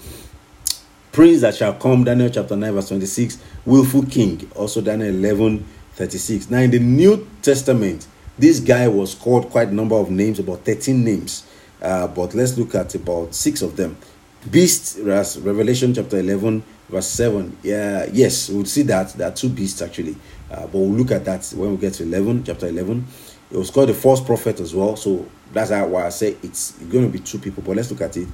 [1.13, 3.39] Prince that shall come, Daniel chapter 9, verse 26.
[3.67, 6.51] Willful king, also Daniel 11, 36.
[6.51, 8.07] Now in the New Testament,
[8.39, 11.47] this guy was called quite a number of names, about 13 names.
[11.83, 13.97] Uh, but let's look at about six of them.
[14.51, 17.57] Beast, Revelation chapter 11, verse 7.
[17.63, 19.13] Yeah, yes, we'll see that.
[19.15, 20.17] There are two beasts actually.
[20.51, 23.07] Uh, but we'll look at that when we get to 11, chapter 11.
[23.51, 24.97] It was called the false prophet as well.
[24.97, 27.63] So that's why I say it's going to be two people.
[27.63, 28.29] But let's look at it.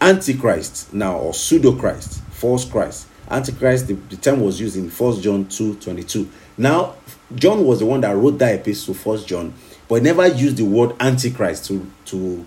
[0.00, 3.06] Antichrist now, or pseudo Christ, false Christ.
[3.30, 6.28] Antichrist, the, the term was used in First John 2 22.
[6.58, 6.96] Now,
[7.34, 9.54] John was the one that wrote that epistle, First John,
[9.88, 12.46] but never used the word Antichrist to to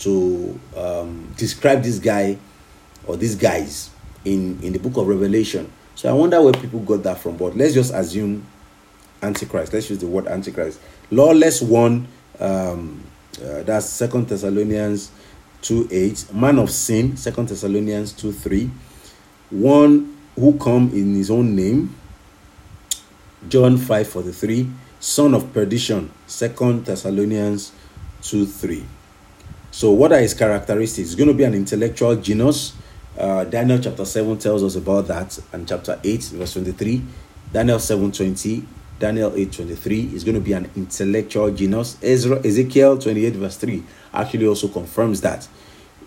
[0.00, 2.36] to um, describe this guy
[3.06, 3.90] or these guys
[4.24, 5.72] in in the book of Revelation.
[5.94, 7.36] So I wonder where people got that from.
[7.36, 8.46] But let's just assume
[9.22, 9.72] Antichrist.
[9.72, 10.80] Let's use the word Antichrist.
[11.10, 12.08] Lawless one.
[12.38, 13.04] Um,
[13.42, 15.10] uh, that's Second Thessalonians
[15.62, 16.24] two eight.
[16.32, 17.16] Man of sin.
[17.16, 18.70] Second Thessalonians two three.
[19.50, 21.94] One who come in his own name.
[23.48, 27.72] John 5:43, son of perdition, Second Thessalonians
[28.22, 28.84] 2 3.
[29.70, 31.08] So, what are his characteristics?
[31.08, 32.74] He's going to be an intellectual genius.
[33.18, 37.02] Uh, Daniel chapter 7 tells us about that, and chapter 8, verse 23.
[37.52, 38.64] Daniel 7 20,
[39.00, 41.96] Daniel 8 23 is going to be an intellectual genius.
[42.02, 43.82] Ezra, Ezekiel 28, verse 3
[44.12, 45.48] actually also confirms that.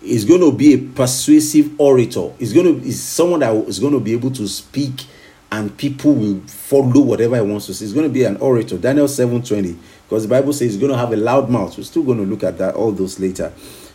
[0.00, 2.30] He's going to be a persuasive orator.
[2.38, 5.06] He's going to is someone that is going to be able to speak
[5.50, 7.84] and people will follow whatever he wants to say.
[7.84, 8.78] He's going to be an orator.
[8.78, 9.76] Daniel 7:20,
[10.08, 11.76] because the Bible says he's going to have a loud mouth.
[11.76, 13.52] We're still going to look at that all those later.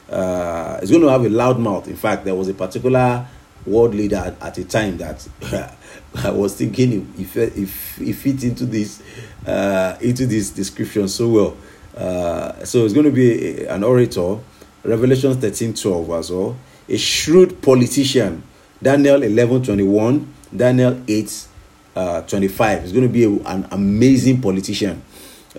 [0.09, 1.87] Uh, he's going to have a loud mouth.
[1.87, 3.25] In fact, there was a particular
[3.65, 5.25] world leader at, at a time that
[6.23, 9.01] I was thinking if if if fit into this
[9.45, 11.57] uh, into this description so well.
[11.95, 14.37] Uh, so it's going to be an orator.
[14.83, 16.55] Revelation 13 12 as well.
[16.87, 18.43] A shrewd politician.
[18.81, 20.33] Daniel 11 21.
[20.55, 21.47] Daniel 8
[21.95, 22.83] uh, 25.
[22.83, 25.01] He's going to be a, an amazing politician,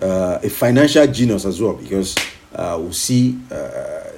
[0.01, 2.15] uh, a financial genius as well, because
[2.55, 4.09] uh, we'll see uh,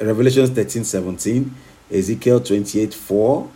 [0.00, 1.54] Revelation 13 17,
[1.90, 3.50] Ezekiel 28 4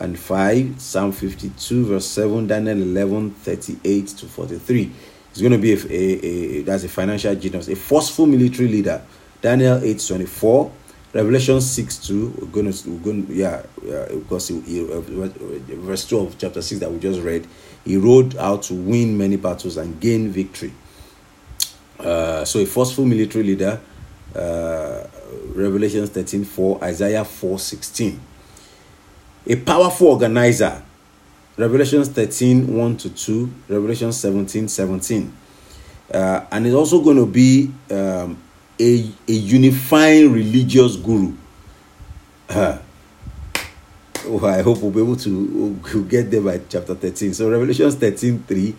[0.00, 4.92] and 5, Psalm 52, verse 7, Daniel 11 38 to 43.
[5.32, 9.02] He's going to be a, a, a that's a financial genius, a forceful military leader.
[9.40, 10.72] Daniel 8 24.
[11.14, 16.06] Revelation 6 2, we're going to, we're going yeah, yeah, because he, he, uh, verse
[16.06, 17.46] 2 of chapter 6 that we just read,
[17.84, 20.72] he rode out to win many battles and gain victory.
[21.98, 23.80] Uh, so, a forceful military leader,
[24.36, 25.06] uh,
[25.54, 28.20] Revelation 13 4, Isaiah 4 16.
[29.50, 30.82] A powerful organizer,
[31.56, 35.32] Revelation 13 1 to 2, Revelation 17 17.
[36.12, 38.36] Uh, and it's also going to be um,
[38.78, 41.32] a, a unifying religious guru.
[42.48, 42.78] Uh,
[44.26, 47.32] oh, I hope we'll be able to we'll get there by chapter 13.
[47.32, 48.74] So Revelations 13 3,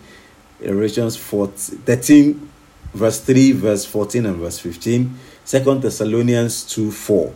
[0.60, 2.48] Revelations 14, 13,
[2.94, 5.18] verse 3, verse 14, and verse 15.
[5.44, 7.32] Second Thessalonians 2 4.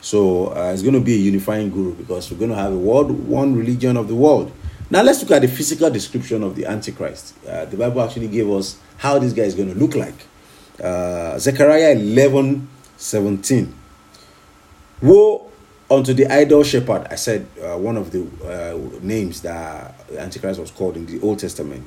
[0.00, 2.78] So uh, it's going to be a unifying guru because we're going to have a
[2.78, 4.52] world, one religion of the world.
[4.90, 7.34] Now let's look at the physical description of the Antichrist.
[7.46, 10.14] Uh, the Bible actually gave us how this guy is going to look like
[10.82, 13.74] uh, Zechariah 11 17.
[15.02, 15.50] Woe
[15.90, 17.06] unto the idol shepherd.
[17.10, 21.38] I said uh, one of the uh, names that Antichrist was called in the Old
[21.38, 21.86] Testament.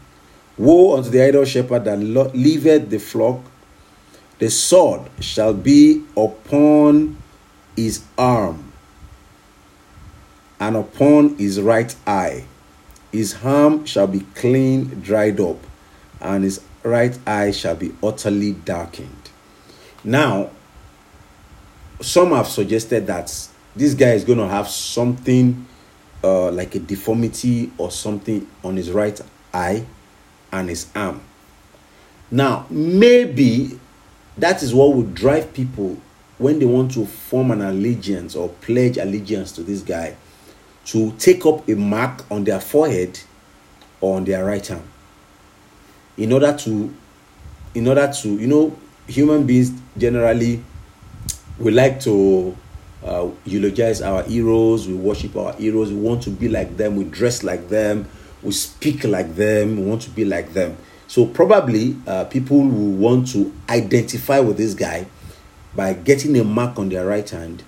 [0.58, 3.42] Woe unto the idol shepherd that leaveth the flock.
[4.40, 7.21] The sword shall be upon
[7.76, 8.72] his arm
[10.60, 12.46] and upon his right eye.
[13.12, 15.58] His arm shall be clean dried up,
[16.22, 19.30] and his right eye shall be utterly darkened.
[20.04, 20.52] Now,
[22.00, 23.26] some have suggested that
[23.76, 25.66] this guy is going to have something
[26.24, 29.20] uh, like a deformity or something on his right
[29.54, 29.86] eye
[30.52, 31.22] and his arm.
[32.30, 33.80] Now, maybe
[34.38, 35.98] that is what would drive people
[36.42, 40.16] when they want to form an allegiance or pledge allegiance to this guy
[40.86, 43.20] to take up a mark on their forehead
[44.00, 44.84] or on their right arm
[46.18, 46.94] in order to
[47.76, 48.76] in order to you know
[49.08, 50.64] human beings generally
[51.60, 52.56] we like to
[53.06, 57.04] uh, eulogize our heroes we worship our heroes we want to be like them we
[57.06, 58.08] dress like them
[58.44, 60.78] we speak like them we want to be like them.
[61.08, 65.06] So probably uh, people will want to identify with this guy
[65.76, 67.64] by getting a mark on their right hand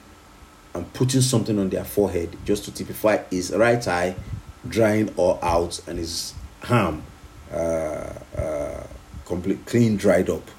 [0.73, 4.15] and putting something on their forehead just to typify his right eye
[4.67, 6.33] drying all out and his
[6.69, 7.03] arm
[7.51, 8.83] uh, uh,
[9.25, 10.49] complete clean dried up.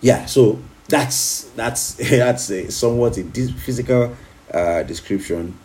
[0.00, 0.58] Yeah, so
[0.88, 4.16] that's that's that's a somewhat a physical
[4.52, 5.58] uh, description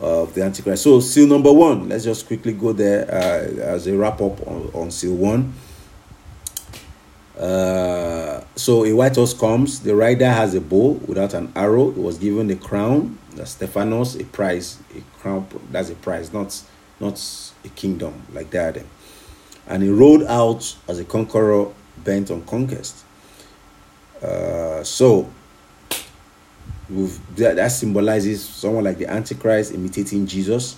[0.00, 0.82] of the Antichrist.
[0.82, 4.70] So seal number one, let's just quickly go there uh, as a wrap up on,
[4.74, 5.54] on seal one.
[7.38, 9.80] Uh, so a white horse comes.
[9.80, 11.90] The rider has a bow without an arrow.
[11.90, 13.18] He was given a crown.
[13.34, 15.46] The Stephanos a prize, a crown.
[15.70, 16.62] That's a prize, not
[17.00, 17.20] not
[17.64, 18.78] a kingdom like that.
[19.66, 23.04] And he rode out as a conqueror bent on conquest.
[24.22, 25.28] Uh, so
[27.36, 30.76] that, that symbolizes someone like the Antichrist imitating Jesus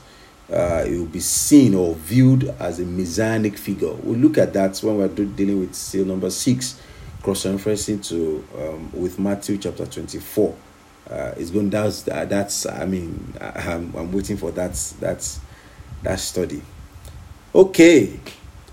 [0.53, 3.93] uh, it will be seen or viewed as a messianic figure.
[3.93, 6.81] We'll look at that when we're dealing with seal number six,
[7.23, 10.57] cross referencing to um, with Matthew chapter 24.
[11.11, 15.41] Uh, it's going that's that's I mean I'm, I'm waiting for that that's
[16.03, 16.63] that study.
[17.55, 18.19] Okay,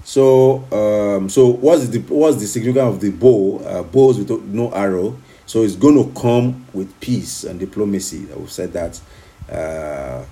[0.04, 3.60] so um, so what's the what's the significance of the bow?
[3.60, 5.18] Uh, bows with no arrow.
[5.46, 8.26] So it's going to come with peace and diplomacy.
[8.26, 9.00] We've said that.
[9.52, 10.26] Uh,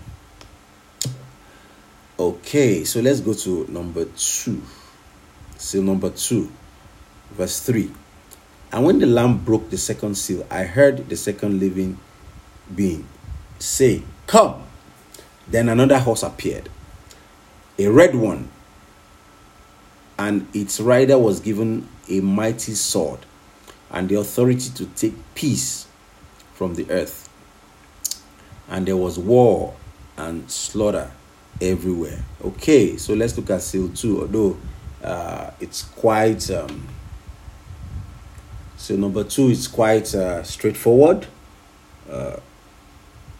[2.22, 4.62] Okay, so let's go to number two.
[5.58, 6.52] Seal number two,
[7.32, 7.90] verse three.
[8.72, 11.98] And when the lamb broke the second seal, I heard the second living
[12.76, 13.08] being
[13.58, 14.62] say, Come.
[15.48, 16.70] Then another horse appeared,
[17.80, 18.50] a red one,
[20.20, 23.26] and its rider was given a mighty sword
[23.90, 25.88] and the authority to take peace
[26.54, 27.28] from the earth.
[28.70, 29.74] And there was war
[30.18, 31.10] and slaughter
[31.62, 32.24] everywhere.
[32.44, 34.58] Okay, so let's look at seal 2, although
[35.04, 36.88] uh, it's quite, um,
[38.78, 41.28] so number 2 is quite uh, straightforward.
[42.10, 42.38] Uh,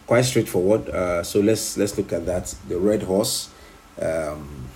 [0.06, 0.88] quite straightforward.
[0.90, 2.54] Uh, so let's let's look at that.
[2.68, 3.48] The red horse,
[4.00, 4.66] um,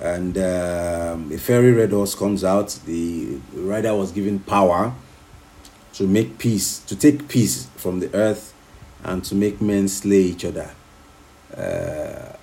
[0.00, 2.78] and um, a fairy red horse comes out.
[2.84, 4.92] The rider was given power
[5.94, 8.52] to make peace, to take peace from the earth,
[9.02, 10.70] and to make men slay each other.
[11.56, 12.35] Uh,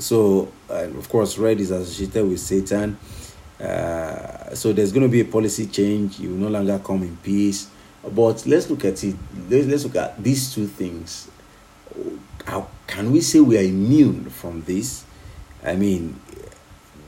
[0.00, 2.98] so, of course, red is associated with Satan.
[3.60, 6.18] Uh, so there's going to be a policy change.
[6.18, 7.68] You no longer come in peace.
[8.02, 9.14] But let's look at it.
[9.48, 11.28] Let's, let's look at these two things.
[12.46, 15.04] How can we say we are immune from this?
[15.62, 16.18] I mean,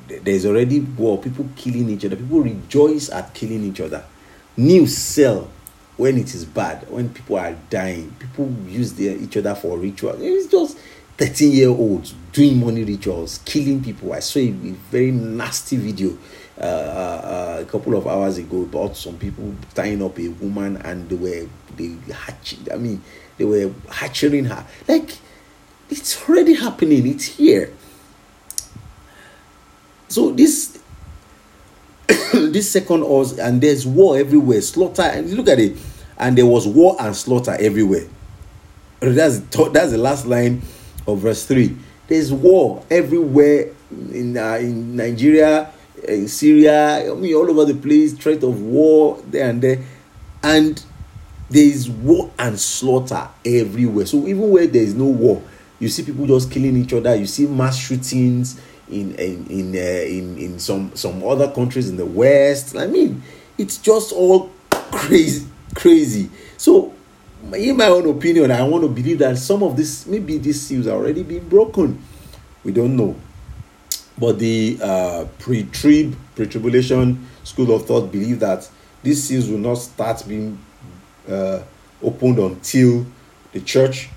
[0.07, 1.19] there's already war.
[1.19, 2.17] People killing each other.
[2.17, 4.05] People rejoice at killing each other.
[4.57, 5.49] News sell
[5.97, 6.87] when it is bad.
[6.91, 10.17] When people are dying, people use their, each other for ritual.
[10.21, 10.77] It's just
[11.17, 14.13] 13 year olds doing money rituals, killing people.
[14.13, 16.17] I saw a, very nasty video
[16.59, 21.09] uh, uh, a couple of hours ago about some people tying up a woman and
[21.09, 22.67] they were they hatching.
[22.73, 23.03] I mean,
[23.37, 24.67] they were hatching her.
[24.89, 25.11] Like
[25.91, 27.07] it's already happening.
[27.07, 27.73] It's here.
[30.09, 30.79] So this
[32.33, 35.03] this second us and there's war everywhere, slaughter.
[35.03, 35.77] And look at it,
[36.19, 38.07] and there was war and slaughter everywhere.
[39.01, 40.63] That's that's the last line
[41.07, 41.77] of verse 3.
[42.09, 45.73] There's war everywhere in, uh, in Nigeria,
[46.07, 49.79] in Syria, I mean, all over the place, threat of war there and there.
[50.43, 50.83] And
[51.51, 54.07] there is war and slaughter everywhere.
[54.07, 55.43] So even where there is no war,
[55.79, 57.15] you see people just killing each other.
[57.15, 61.97] You see mass shootings in in in uh, in, in some some other countries in
[61.97, 62.77] the West.
[62.77, 63.23] I mean,
[63.59, 66.31] it's just all crazy, crazy.
[66.57, 66.95] So
[67.51, 70.87] in my own opinion, I want to believe that some of this, maybe these seals
[70.87, 72.03] are already being broken.
[72.65, 73.17] We don't know.
[74.19, 78.69] But the uh, pre-trib, pre-tribulation school of thought believe that
[79.03, 80.59] these seals will not start being
[81.29, 81.61] uh,
[82.03, 83.07] opened until
[83.53, 84.09] the church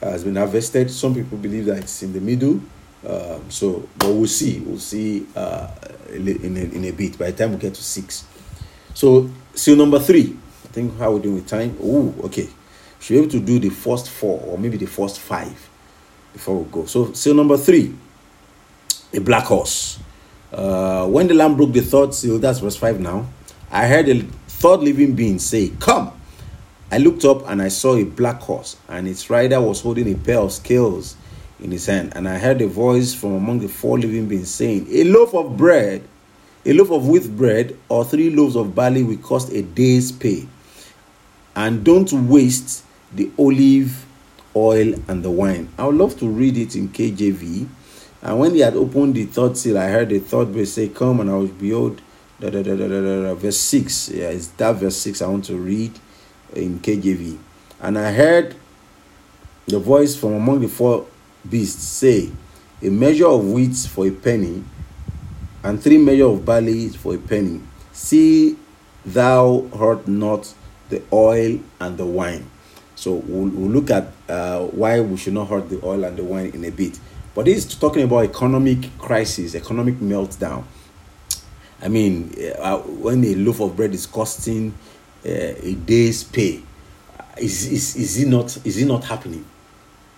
[0.00, 0.90] has been harvested.
[0.90, 2.60] Some people believe that it's in the middle.
[3.06, 4.60] Um, so, but we'll see.
[4.60, 5.68] We'll see uh,
[6.12, 7.18] in, a, in a bit.
[7.18, 8.24] By the time we get to six.
[8.94, 10.36] So, seal number three
[10.74, 11.76] think how we're doing with time.
[11.80, 12.48] Oh, okay.
[12.98, 15.68] Should be able to do the first four or maybe the first five
[16.32, 16.84] before we go.
[16.86, 17.94] So, seal number three,
[19.12, 20.00] a black horse.
[20.52, 23.26] Uh, when the lamb broke the third seal, that's verse 5 now.
[23.70, 26.12] I heard a third living being say, Come.
[26.90, 30.16] I looked up and I saw a black horse, and its rider was holding a
[30.16, 31.16] pair of scales
[31.60, 32.12] in his hand.
[32.14, 35.56] And I heard a voice from among the four living beings saying, A loaf of
[35.56, 36.02] bread,
[36.64, 40.46] a loaf of wheat bread, or three loaves of barley will cost a day's pay
[41.56, 44.06] and don't waste the olive
[44.56, 45.68] oil and the wine.
[45.78, 47.68] I would love to read it in KJV.
[48.22, 51.20] And when he had opened the third seal, I heard the third voice say, Come
[51.20, 52.00] and I will behold.
[52.40, 54.10] Da, da, da, da, da, da, da, verse 6.
[54.10, 55.92] Yeah, it's that verse 6 I want to read
[56.54, 57.38] in KJV.
[57.80, 58.56] And I heard
[59.66, 61.06] the voice from among the four
[61.48, 62.30] beasts say,
[62.82, 64.64] A measure of wheat for a penny,
[65.62, 67.60] and three measure of barley for a penny.
[67.92, 68.56] See
[69.04, 70.52] thou hurt not
[70.88, 72.50] the oil and the wine.
[72.94, 76.24] So we'll, we'll look at uh, why we should not hurt the oil and the
[76.24, 76.98] wine in a bit.
[77.34, 80.64] But this is talking about economic crisis, economic meltdown.
[81.82, 84.72] I mean, uh, when a loaf of bread is costing
[85.26, 86.62] uh, a day's pay,
[87.36, 89.44] is, is, is, it not, is it not happening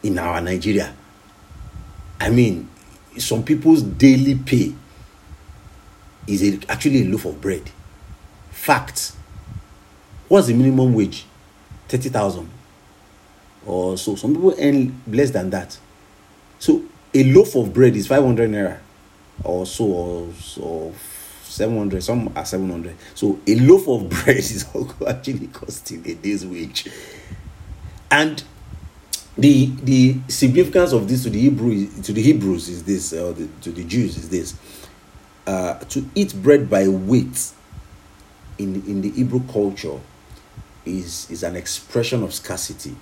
[0.03, 0.95] in our Nigeria?
[2.21, 2.69] I mean,
[3.19, 4.75] some people's daily pay
[6.27, 7.71] is a, actually a loaf of bread.
[8.51, 9.13] Fact.
[10.29, 11.25] What's the minimum wage?
[11.89, 12.51] 30,000
[13.65, 14.17] or so.
[14.17, 15.79] Some people earn less than that.
[16.59, 16.83] So
[17.15, 18.79] a loaf of bread is 500 naira
[19.45, 20.29] or so, or,
[20.61, 20.93] or
[21.45, 22.03] 700.
[22.03, 22.97] Some are 700.
[23.15, 24.67] So a loaf of bread is
[25.07, 26.89] actually costing a day's wage.
[28.11, 28.43] And
[29.39, 33.49] the the significance of this to the Hebrew to the Hebrews is this, or the,
[33.63, 34.55] to the Jews is this:
[35.47, 37.53] uh, to eat bread by weight
[38.59, 40.01] in in the Hebrew culture
[40.87, 42.97] is is an expression of scarcity.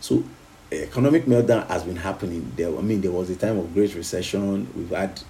[0.00, 0.24] So
[0.70, 2.52] eh, economic meltdown has been happening.
[2.56, 4.68] There, I mean, there was a time of great recession.
[4.76, 5.20] We've had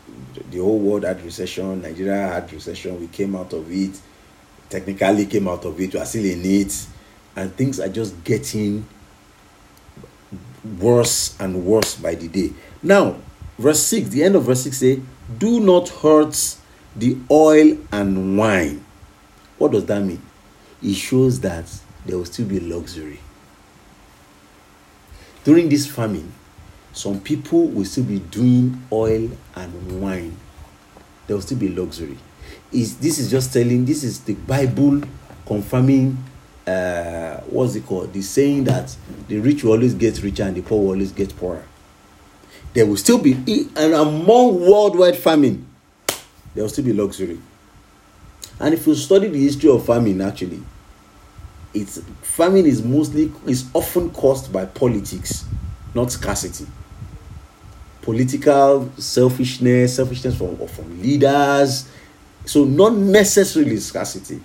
[0.50, 1.82] the whole world had recession.
[1.82, 2.98] Nigeria had recession.
[3.00, 4.00] We came out of it.
[4.70, 5.94] Technically, came out of it.
[5.94, 6.86] We are still in it,
[7.36, 8.86] and things are just getting
[10.80, 12.52] worse and worse by the day.
[12.82, 13.16] Now,
[13.58, 14.08] verse six.
[14.08, 15.00] The end of verse six say,
[15.38, 16.56] "Do not hurt
[16.96, 18.84] the oil and wine."
[19.58, 20.20] What does that mean?
[20.84, 21.64] It shows that
[22.06, 23.18] there will still be luxury
[25.44, 26.32] during this famine,
[26.92, 30.34] some people will still be doing oil and wine.
[31.26, 32.16] There will still be luxury.
[32.72, 35.02] Is this is just telling this is the Bible
[35.46, 36.16] confirming
[36.66, 38.12] uh what's it called?
[38.12, 38.96] The saying that
[39.28, 41.64] the rich will always get richer and the poor will always get poorer.
[42.72, 43.34] There will still be
[43.76, 45.66] and among worldwide famine,
[46.54, 47.38] there will still be luxury.
[48.58, 50.62] And if you study the history of famine, actually,
[51.74, 55.44] it's famine is mostly is often caused by politics
[55.94, 56.66] not scarcity.
[58.02, 61.88] Political selfishness selfishness from from leaders.
[62.46, 64.40] So not necessarily scarcity.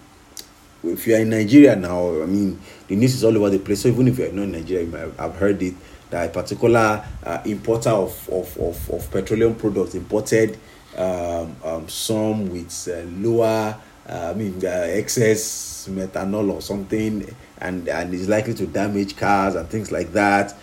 [0.84, 3.82] If you are in nigeria now i mean the news is all over the place.
[3.82, 5.76] So even if you are not in nigeria have heard it
[6.10, 10.58] that a particular uh, importer of, of, of, of petroleum products imported
[10.98, 13.76] um, um, some with uh, lower
[14.10, 19.68] I mean, uh, excess methanol or something, and and is likely to damage cars and
[19.70, 20.56] things like that.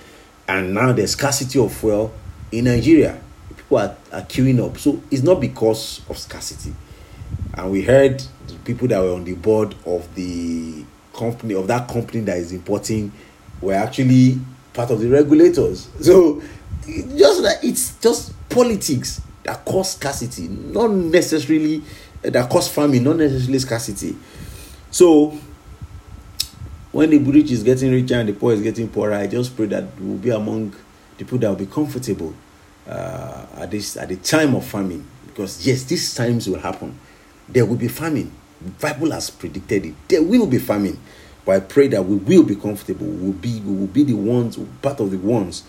[0.49, 2.12] And now the scarcity of fuel
[2.53, 3.20] in Nigeria.
[3.57, 4.78] People are, are queuing up.
[4.78, 6.74] So it's not because of scarcity.
[7.55, 11.88] And we heard the people that were on the board of the company of that
[11.88, 13.11] company that is importing
[13.61, 14.38] were actually
[14.74, 15.88] part of the regulators.
[16.01, 16.42] So
[16.86, 21.82] just like it's just politics that cause scarcity, not necessarily
[22.33, 24.16] that cause famine, not necessarily scarcity.
[24.91, 25.39] So
[26.93, 29.66] when the rich is getting richer and the poor is getting poorer, I just pray
[29.66, 30.70] that we'll be among
[31.18, 32.35] the people that will be comfortable
[32.89, 35.07] uh, at this at the time of famine.
[35.27, 36.99] Because yes, these times will happen.
[37.49, 38.33] There will be famine.
[38.81, 39.95] Bible has predicted it.
[40.09, 40.99] There will be famine.
[41.45, 43.07] But I pray that we will be comfortable.
[43.07, 45.62] We will be we will be the ones, part of the ones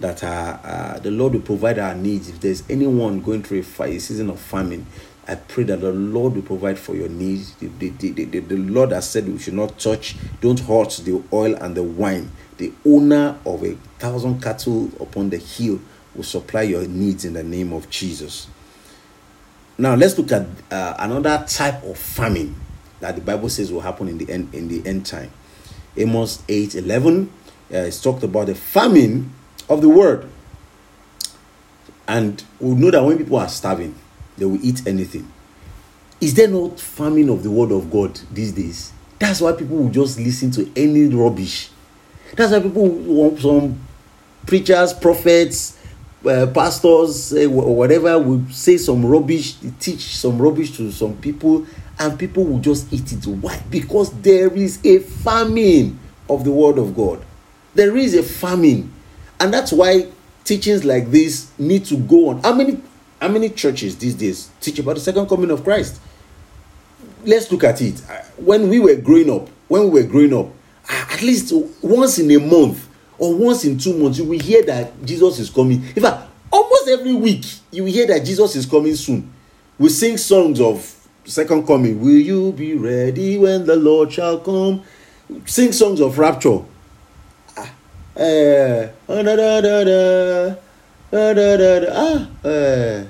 [0.00, 2.28] that are uh, the Lord will provide our needs.
[2.28, 4.86] If there's anyone going through a, a season of famine,
[5.28, 7.52] I pray that the Lord will provide for your needs.
[7.54, 11.22] The, the, the, the, the Lord has said we should not touch, don't hurt the
[11.32, 12.32] oil and the wine.
[12.56, 15.80] The owner of a thousand cattle upon the hill
[16.14, 18.48] will supply your needs in the name of Jesus.
[19.76, 22.56] Now let's look at uh, another type of famine
[23.00, 25.30] that the Bible says will happen in the end in the end time.
[25.96, 27.30] Amos 8 11
[27.72, 29.32] uh, it's talked about the famine
[29.68, 30.28] of the word.
[32.06, 33.94] And we know that when people are starving,
[34.38, 35.30] they will eat anything.
[36.20, 38.92] Is there not famine of the word of God these days?
[39.18, 41.70] That's why people will just listen to any rubbish.
[42.34, 43.80] That's why people want some
[44.46, 45.78] preachers, prophets,
[46.26, 51.66] uh, pastors, uh, or whatever will say some rubbish, teach some rubbish to some people,
[51.98, 53.26] and people will just eat it.
[53.26, 53.60] Why?
[53.70, 57.24] Because there is a famine of the word of God.
[57.74, 58.92] There is a famine,
[59.38, 60.08] and that's why
[60.44, 62.42] teachings like this need to go on.
[62.42, 62.80] How many
[63.20, 66.00] how many churches these days teach about the second coming of Christ?
[67.24, 68.00] Let's look at it.
[68.36, 70.48] When we were growing up, when we were growing up,
[70.88, 71.52] at least
[71.82, 72.88] once in a month
[73.18, 75.84] or once in two months, you will hear that Jesus is coming.
[75.96, 79.32] In fact, almost every week you hear that Jesus is coming soon.
[79.78, 80.94] We sing songs of
[81.24, 82.00] second coming.
[82.00, 84.82] Will you be ready when the Lord shall come?
[85.44, 86.60] Sing songs of rapture.
[88.16, 90.54] Uh, da, da, da,
[91.10, 93.04] da, ah, uh,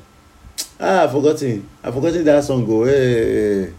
[0.80, 1.68] ah, I've forgotten.
[1.82, 2.66] I've forgotten that song.
[2.66, 3.72] Go, hey,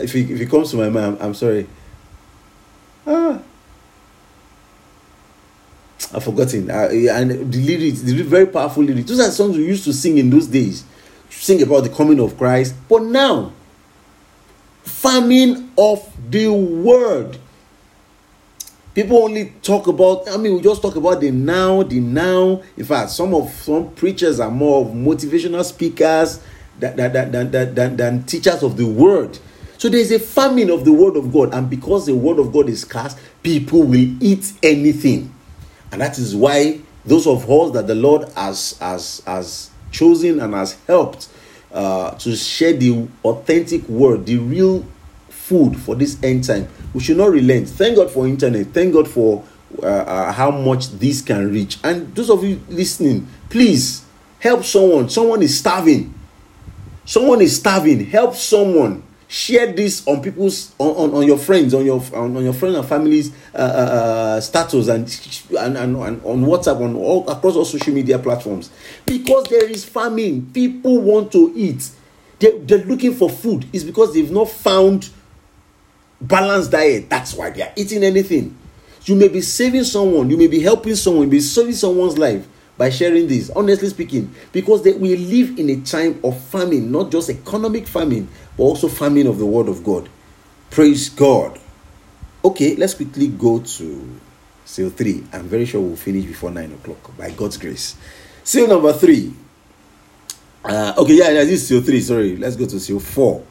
[0.00, 1.66] if it, if it comes to my mind, I'm, I'm sorry.
[3.06, 3.38] Ah.
[6.14, 6.70] I've forgotten.
[6.70, 9.08] Uh, and the lyrics, the very powerful lyrics.
[9.08, 10.84] Those are songs we used to sing in those days.
[11.30, 12.74] Sing about the coming of Christ.
[12.88, 13.52] But now,
[14.82, 17.38] famine of the word.
[18.98, 22.60] People only talk about, I mean, we just talk about the now, the now.
[22.76, 26.40] In fact, some of some preachers are more of motivational speakers
[26.80, 29.38] than, than, than, than, than, than teachers of the word.
[29.76, 32.68] So there's a famine of the word of God, and because the word of God
[32.68, 35.32] is scarce, people will eat anything.
[35.92, 40.54] And that is why those of us that the Lord has, has, has chosen and
[40.54, 41.28] has helped
[41.70, 44.84] uh, to share the authentic word, the real
[45.48, 47.68] food for this end time, we should not relent.
[47.68, 48.66] Thank God for internet.
[48.68, 49.44] Thank God for
[49.82, 51.78] uh, uh, how much this can reach.
[51.82, 54.04] And those of you listening, please
[54.38, 55.08] help someone.
[55.08, 56.14] Someone is starving.
[57.04, 58.04] Someone is starving.
[58.06, 62.42] Help someone share this on people's on, on, on your friends on your on, on
[62.42, 65.06] your friends and families uh, uh, uh, status and,
[65.58, 68.70] and, and and on whatsapp on all across all social media platforms
[69.04, 71.90] because there is famine people want to eat
[72.38, 75.10] they, they're looking for food it's because they've not found
[76.20, 78.56] balanced diet that's why they are eating anything
[79.04, 82.18] you may be saving someone you may be helping someone you may be saving someone's
[82.18, 82.46] life
[82.76, 87.10] by sharing this honestly speaking because they, we live in a time of famine not
[87.10, 90.08] just economic famine but also famine of the word of God.
[90.70, 91.58] Praise God.
[92.44, 94.20] Okay, let's quickly go to
[94.64, 95.24] seal 3.
[95.32, 97.96] I'm very sure we'll finish before 9 o'clock by God's grace.
[98.42, 99.32] Seal number 3.
[100.64, 102.00] Uh, okay, yeah, yeah, this is seal 3.
[102.00, 103.44] Sorry, let's go to seal 4.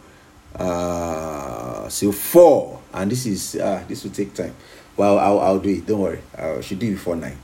[0.56, 1.57] Uh,
[1.90, 2.82] seal 4.
[2.94, 4.56] And this is, uh, this will take time.
[4.96, 5.86] Well, I'll, I'll do it.
[5.86, 6.22] Don't worry.
[6.38, 7.38] I should do it before 9.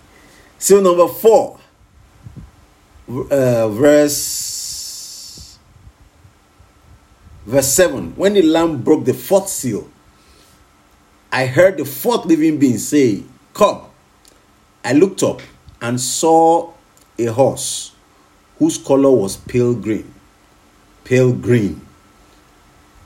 [0.58, 1.60] Seal number 4.
[3.30, 4.44] Uh, verse
[7.46, 9.90] Verse 7 When the Lamb broke the fourth seal,
[11.32, 13.24] I heard the fourth living being say,
[13.54, 13.82] Come.
[14.84, 15.42] I looked up
[15.82, 16.72] and saw
[17.18, 17.94] a horse
[18.60, 20.14] whose color was pale green.
[21.04, 21.83] Pale green.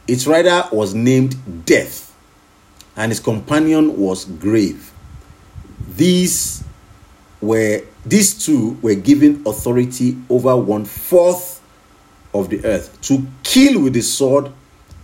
[0.08, 2.16] Its rider was named Death,
[2.95, 4.91] and his companion was Grave.
[5.95, 6.64] These
[7.41, 11.62] were these two were given authority over one fourth
[12.34, 14.51] of the earth to kill with the sword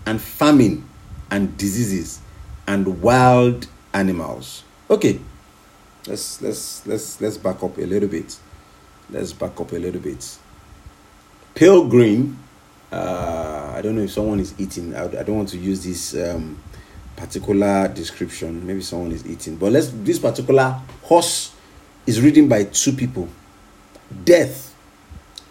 [0.06, 0.88] and famine
[1.30, 2.20] and diseases
[2.68, 4.64] and wild animals.
[4.90, 5.20] Okay.
[6.08, 8.38] Let's let's let's let's back up a little bit.
[9.10, 10.38] Let's back up a little bit.
[11.56, 12.38] Pale green.
[12.94, 14.96] Uh, I don't know if someone is eating.
[14.96, 16.62] I, I don't want to use this um,
[17.16, 18.68] particular description.
[18.68, 19.56] Maybe someone is eating.
[19.56, 19.88] But let's.
[19.90, 21.56] This particular horse
[22.06, 23.28] is ridden by two people.
[24.24, 24.76] Death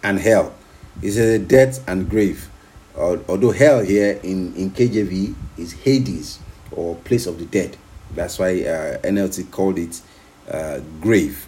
[0.03, 0.53] and hell.
[1.01, 2.47] It a death and grave.
[2.95, 6.39] although hell here in, in KJV is Hades
[6.71, 7.75] or place of the dead.
[8.15, 10.01] That's why uh, NLT called it
[10.49, 11.45] uh, grave.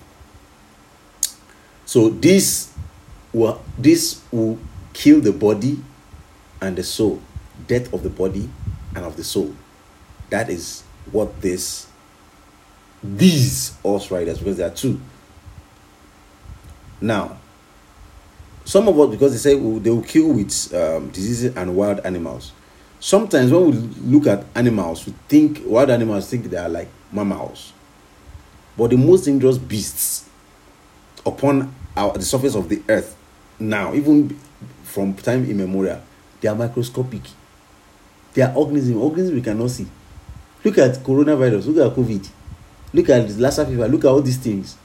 [1.85, 2.73] So this
[3.77, 4.59] this will
[4.95, 5.79] kill the body
[6.61, 7.21] and the soul,
[7.67, 8.49] death of the body
[8.95, 9.53] and of the soul.
[10.31, 11.87] That is what this
[13.03, 14.99] these horse riders because there are two.
[16.99, 17.37] Now
[18.65, 22.51] some of us, because they say they will kill with um, diseases and wild animals.
[22.99, 23.71] Sometimes when we
[24.17, 27.73] look at animals, we think wild animals think they are like mammals.
[28.75, 30.27] But the most dangerous beasts
[31.25, 33.15] upon our, the surface of the earth
[33.59, 34.37] now, even
[34.95, 36.01] from time immemorial,
[36.39, 37.21] they are microscopic.
[38.33, 39.87] They are organisms, organisms we cannot see.
[40.63, 42.29] Look at coronavirus, look at COVID,
[42.93, 44.77] look at Lassa fever, look at all these things.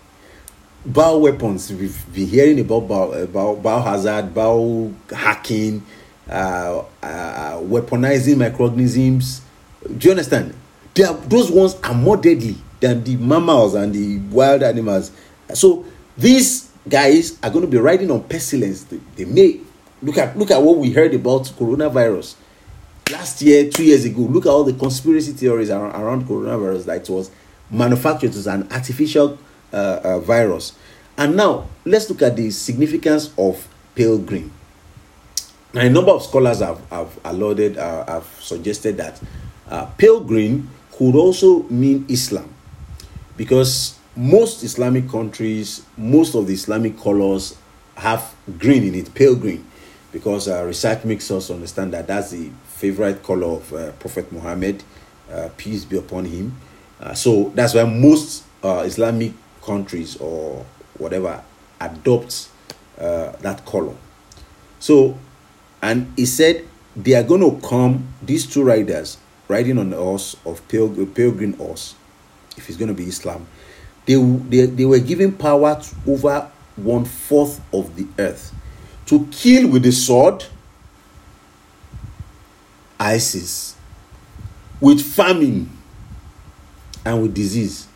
[0.84, 5.80] Bio weapons we've been hearing about bio, about biohazard biohacking
[6.28, 9.42] uh, uh, weaponizing microorganisms.
[9.96, 10.54] Do you understand?
[10.94, 15.12] They are, those ones are more deadly than the mammals and the wild animals.
[15.54, 15.84] So
[16.18, 18.84] these guys are going to be riding on pestilence.
[18.84, 19.60] They, they may
[20.02, 22.34] look at look at what we heard about coronavirus
[23.10, 27.02] last year two years ago look at all the conspiracy theories around, around coronavirus that
[27.02, 27.30] it was
[27.70, 29.38] manufactured as an artificial
[29.72, 30.72] uh, uh, virus.
[31.16, 34.50] And now let's look at the significance of pale green.
[35.72, 39.20] Now, a number of scholars have, have alluded, uh, have suggested that
[39.68, 42.52] uh, pale green could also mean Islam
[43.36, 47.56] because most Islamic countries, most of the Islamic colors
[47.96, 49.64] have green in it, pale green,
[50.12, 54.82] because research makes us understand that that's the favorite color of uh, Prophet Muhammad,
[55.30, 56.56] uh, peace be upon him.
[57.00, 59.32] Uh, so that's why most uh, Islamic
[59.62, 60.64] countries or
[60.98, 61.42] whatever
[61.80, 62.48] adopt
[62.98, 63.94] uh, that color.
[64.78, 65.18] So,
[65.82, 70.36] and he said they are going to come, these two riders riding on the horse
[70.44, 71.94] of pale, pale green horse,
[72.56, 73.46] if it's going to be Islam,
[74.06, 78.54] they, they, they were given power to over one fourth of the earth
[79.10, 80.44] to kill with the sword
[82.96, 83.74] ISIS,
[84.80, 85.68] with famine,
[87.04, 87.88] and with disease.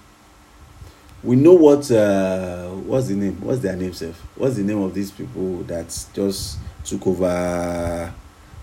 [1.22, 3.40] We know what uh, what's the name?
[3.40, 4.16] What's their name, Seth?
[4.34, 8.12] What's the name of these people that just took over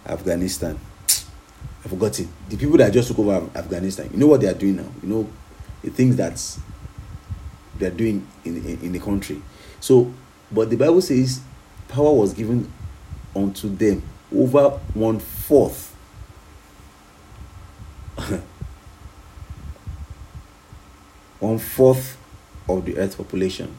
[0.06, 0.78] Afghanistan?
[1.08, 2.28] I forgot it.
[2.50, 4.10] The people that just took over Afghanistan.
[4.12, 4.92] You know what they are doing now.
[5.02, 5.30] You know
[5.82, 6.44] the things that
[7.80, 9.42] they are doing in, in, in the country.
[9.80, 10.14] So,
[10.52, 11.40] but the Bible says
[11.92, 12.72] power was given
[13.36, 14.02] unto them
[14.36, 15.96] over one fourth.
[21.40, 22.18] one fourth
[22.70, 23.76] of the earth population.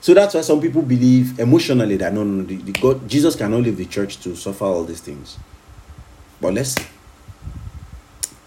[0.00, 3.62] So that's why some people believe emotionally that no, no, the, the God, Jesus cannot
[3.62, 5.38] leave the church to suffer all these things.
[6.40, 6.76] But let's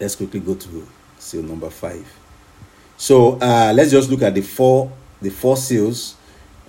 [0.00, 0.88] let's quickly go to
[1.18, 2.06] seal number five.
[2.96, 4.90] So uh, let's just look at the four
[5.20, 6.16] the four seals.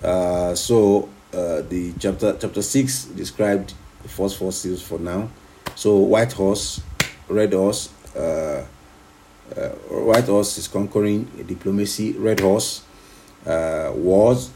[0.02, 5.28] Uh, so uh, the chapter chapter six described the first four seals for now.
[5.74, 6.80] So white horse,
[7.28, 7.90] red horse.
[8.14, 8.64] Uh,
[9.56, 12.12] uh, white horse is conquering diplomacy.
[12.12, 12.82] Red horse,
[13.46, 14.50] uh, wars.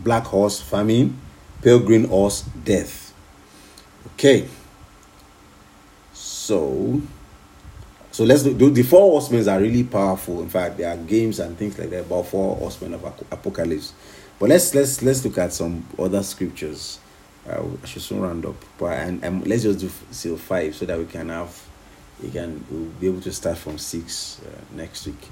[0.00, 1.20] Black horse, famine.
[1.62, 3.14] Pale green horse, death.
[4.14, 4.48] Okay.
[6.12, 7.00] So,
[8.10, 10.42] so let's do, the four horsemen are really powerful.
[10.42, 13.94] In fact, there are games and things like that about four horsemen of apocalypse.
[14.38, 16.98] But let's let's let's look at some other scriptures.
[17.48, 20.86] Uh, I should soon round up, but and, and let's just do seal five so
[20.86, 21.62] that we can have
[22.22, 25.28] we can we'll be able to start from six uh, next week.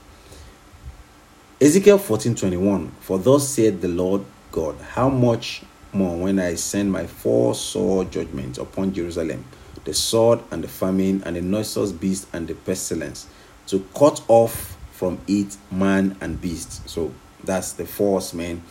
[1.60, 2.92] Ezekiel fourteen twenty one.
[3.00, 8.04] For thus said the Lord God, how much more when I send my four sore
[8.04, 9.44] judgments upon Jerusalem
[9.84, 13.26] the sword and the famine and the noisome beast and the pestilence
[13.66, 16.88] to cut off from it man and beast.
[16.88, 18.62] So that's the fourth man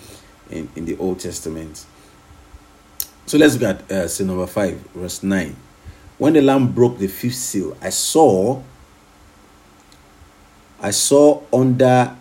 [0.52, 1.86] in, in the Old Testament.
[3.26, 5.56] So let's look at uh, seal number 5, verse 9.
[6.18, 8.62] When the lamb broke the fifth seal, I saw
[10.84, 12.16] I saw under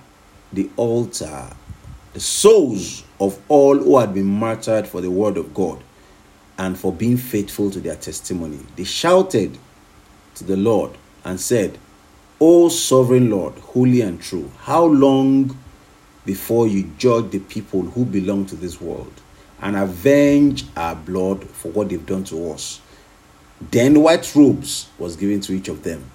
[0.52, 1.48] the altar
[2.12, 5.82] the souls of all who had been martyred for the word of God
[6.58, 8.58] and for being faithful to their testimony.
[8.76, 9.56] They shouted
[10.34, 10.92] to the Lord
[11.24, 11.78] and said,
[12.38, 15.56] O sovereign Lord, holy and true, how long
[16.24, 19.12] before you judge the people who belong to this world
[19.60, 22.80] and avenge our blood for what they've done to us?
[23.60, 26.10] Then white robes was given to each of them,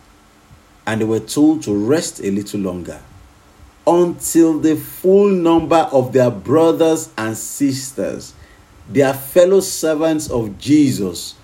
[0.88, 3.02] and they were told to rest a little longer
[3.88, 8.34] until the full number of their brothers and sisters
[8.90, 11.36] their fellow servants of Jesus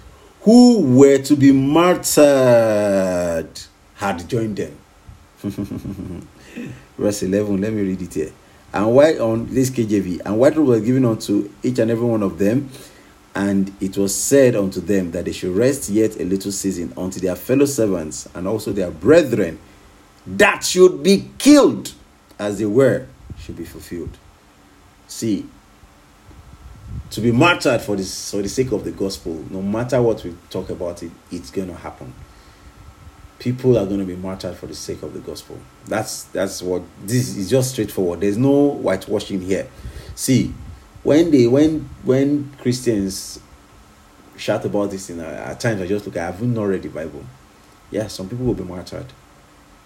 [0.41, 3.49] who were to be martyred
[3.95, 4.77] had joined them.
[6.97, 8.31] Verse 11, let me read it here.
[8.73, 12.23] And why on this KJV, and white robe was given unto each and every one
[12.23, 12.69] of them,
[13.35, 17.19] and it was said unto them that they should rest yet a little season unto
[17.19, 19.57] their fellow servants and also their brethren
[20.27, 21.93] that should be killed
[22.37, 23.07] as they were
[23.39, 24.17] should be fulfilled.
[25.07, 25.47] See,
[27.11, 30.35] to be martyred for this for the sake of the gospel no matter what we
[30.49, 32.13] talk about it it's to happen
[33.41, 35.57] people are going to be martyred for the sake of the gospel.
[35.87, 38.21] That's that's what this is just straightforward.
[38.21, 39.67] There's no whitewashing here.
[40.13, 40.53] See
[41.01, 43.39] when they when when christians
[44.37, 46.89] shout about this in uh, at times i just look i haven't not read the
[46.89, 47.25] bible.
[47.89, 49.11] Yeah some people will be martyred.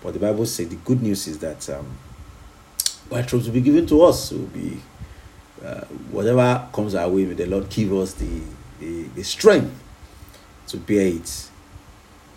[0.03, 1.97] But the bible says the good news is that um,
[3.07, 4.31] white robes will be given to us.
[4.33, 4.81] Will be
[5.63, 8.41] uh, whatever comes our way, may the Lord give us the,
[8.79, 9.73] the, the strength
[10.67, 11.49] to bear it.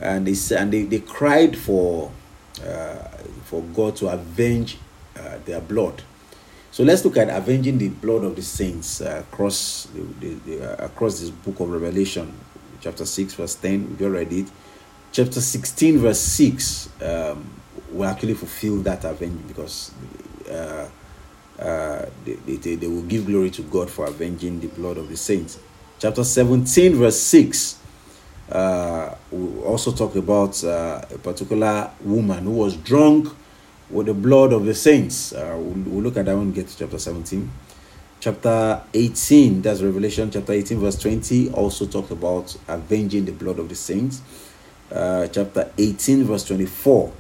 [0.00, 2.12] And they and they, they cried for
[2.64, 3.08] uh,
[3.44, 4.78] for God to avenge
[5.18, 6.02] uh, their blood.
[6.70, 10.82] So let's look at avenging the blood of the saints uh, across the, the, the
[10.82, 12.32] uh, across this book of Revelation,
[12.80, 13.96] chapter six, verse ten.
[13.98, 14.52] We already read it.
[15.12, 16.88] Chapter sixteen, verse six.
[17.02, 17.58] Um,
[17.90, 19.92] will actually fulfill that avenging because
[20.50, 20.88] uh,
[21.58, 25.16] uh, they, they, they will give glory to God for avenging the blood of the
[25.16, 25.58] saints.
[25.98, 27.77] Chapter 17, verse 6,
[28.50, 33.28] uh, we also talk about uh, a particular woman who was drunk
[33.90, 35.32] with the blood of the saints.
[35.32, 37.50] Uh, we'll, we'll, look at that when we get to chapter 17.
[38.20, 43.68] chapter 18, that's Revelation chapter 18, verse 20, also talked about avenging the blood of
[43.68, 44.22] the saints.
[44.90, 47.12] Uh, chapter 18, verse 24,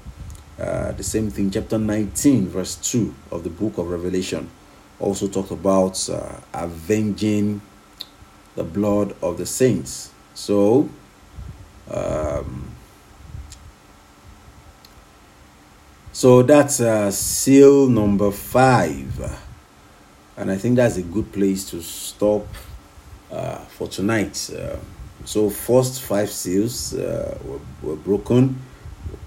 [0.58, 1.50] uh, the same thing.
[1.50, 4.50] Chapter 19, verse 2 of the book of Revelation
[4.98, 7.60] also talked about uh, avenging
[8.56, 10.10] the blood of the saints.
[10.34, 10.88] So,
[11.90, 12.64] um,
[16.12, 19.46] so that's uh, seal number five
[20.38, 22.46] and I think that's a good place to stop
[23.30, 24.50] uh, for tonight.
[24.56, 24.76] Uh,
[25.24, 28.56] so, first five seals uh, were, were, broken.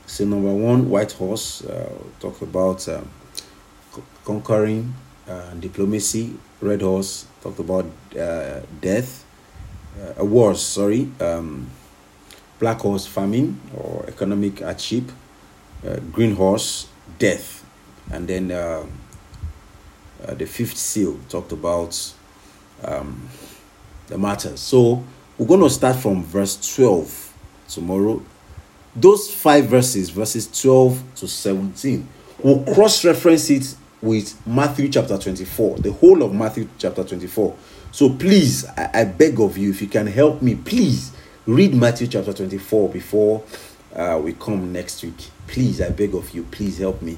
[0.05, 3.09] Seal number one, White Horse, uh, talk about um,
[4.23, 4.93] conquering
[5.27, 6.33] uh, diplomacy.
[6.61, 7.85] Red Horse talked about
[8.17, 9.25] uh, death,
[10.17, 10.61] uh, wars.
[10.61, 11.69] Sorry, um,
[12.61, 15.03] Black Horse, famine or economic hardship.
[16.13, 16.87] green Horse,
[17.19, 17.65] death,
[18.09, 18.51] and then.
[18.51, 18.91] Um,
[20.25, 22.13] uh, the fifth seal talked about
[22.83, 23.27] um,
[24.07, 24.55] the matter.
[24.57, 25.03] So
[25.37, 27.33] we're going to start from verse 12
[27.67, 28.21] tomorrow.
[28.95, 32.07] Those five verses, verses 12 to 17,
[32.43, 37.55] we'll cross reference it with Matthew chapter 24, the whole of Matthew chapter 24.
[37.91, 41.13] So please, I, I beg of you, if you can help me, please
[41.47, 43.43] read Matthew chapter 24 before
[43.95, 45.29] uh, we come next week.
[45.47, 47.17] Please, I beg of you, please help me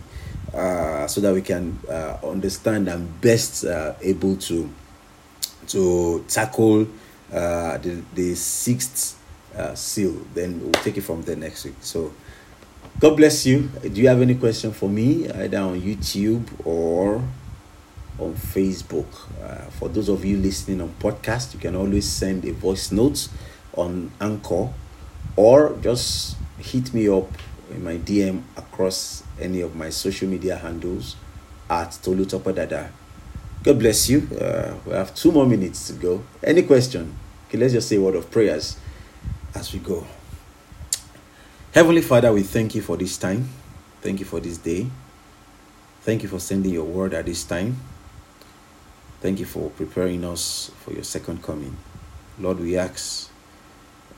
[0.54, 4.70] uh, so that we can uh, understand and best uh, able to
[5.68, 6.88] to tackle
[7.32, 9.20] uh, the, the sixth
[9.56, 10.14] uh, seal.
[10.34, 11.76] Then we'll take it from there next week.
[11.80, 12.14] So,
[13.00, 13.70] God bless you.
[13.82, 17.16] Do you have any question for me, either on YouTube or
[18.20, 19.08] on Facebook?
[19.80, 23.30] For those of you listening on podcast, you can always send a voice note
[23.76, 24.70] on Anchor
[25.36, 27.30] or just hit me up
[27.72, 31.16] in my DM across any of my social media handles
[31.70, 32.90] at Tolu Topadada.
[33.64, 34.28] God bless you.
[34.40, 36.24] Uh, we have two more minutes to go.
[36.44, 37.16] Any question?
[37.48, 38.78] Okay, let's just say a word of prayers
[39.56, 40.06] as we go.
[41.74, 43.50] Heavenly Father, we thank you for this time.
[44.02, 44.88] Thank you for this day.
[46.02, 47.78] Thank you for sending your word at this time.
[49.22, 51.78] Thank you for preparing us for your second coming.
[52.38, 53.33] Lord, we ask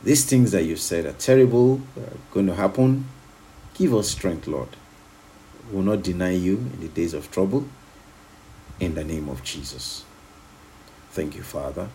[0.05, 3.07] these things that you said are terrible, uh, are going to happen.
[3.73, 4.69] Give us strength, Lord.
[5.67, 7.67] We will not deny you in the days of trouble.
[8.79, 10.05] In the name of Jesus.
[11.09, 11.89] Thank you, Father.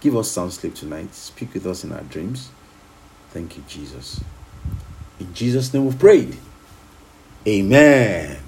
[0.00, 1.14] Give us sound sleep tonight.
[1.14, 2.50] Speak with us in our dreams.
[3.30, 4.20] Thank you, Jesus.
[5.20, 6.36] In Jesus' name we've prayed.
[7.46, 8.38] Amen.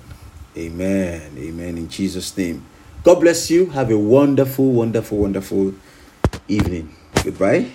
[0.56, 1.36] Amen.
[1.38, 1.78] Amen.
[1.78, 2.64] In Jesus' name.
[3.04, 3.66] God bless you.
[3.66, 5.74] Have a wonderful, wonderful, wonderful
[6.48, 6.94] evening.
[7.22, 7.70] Goodbye.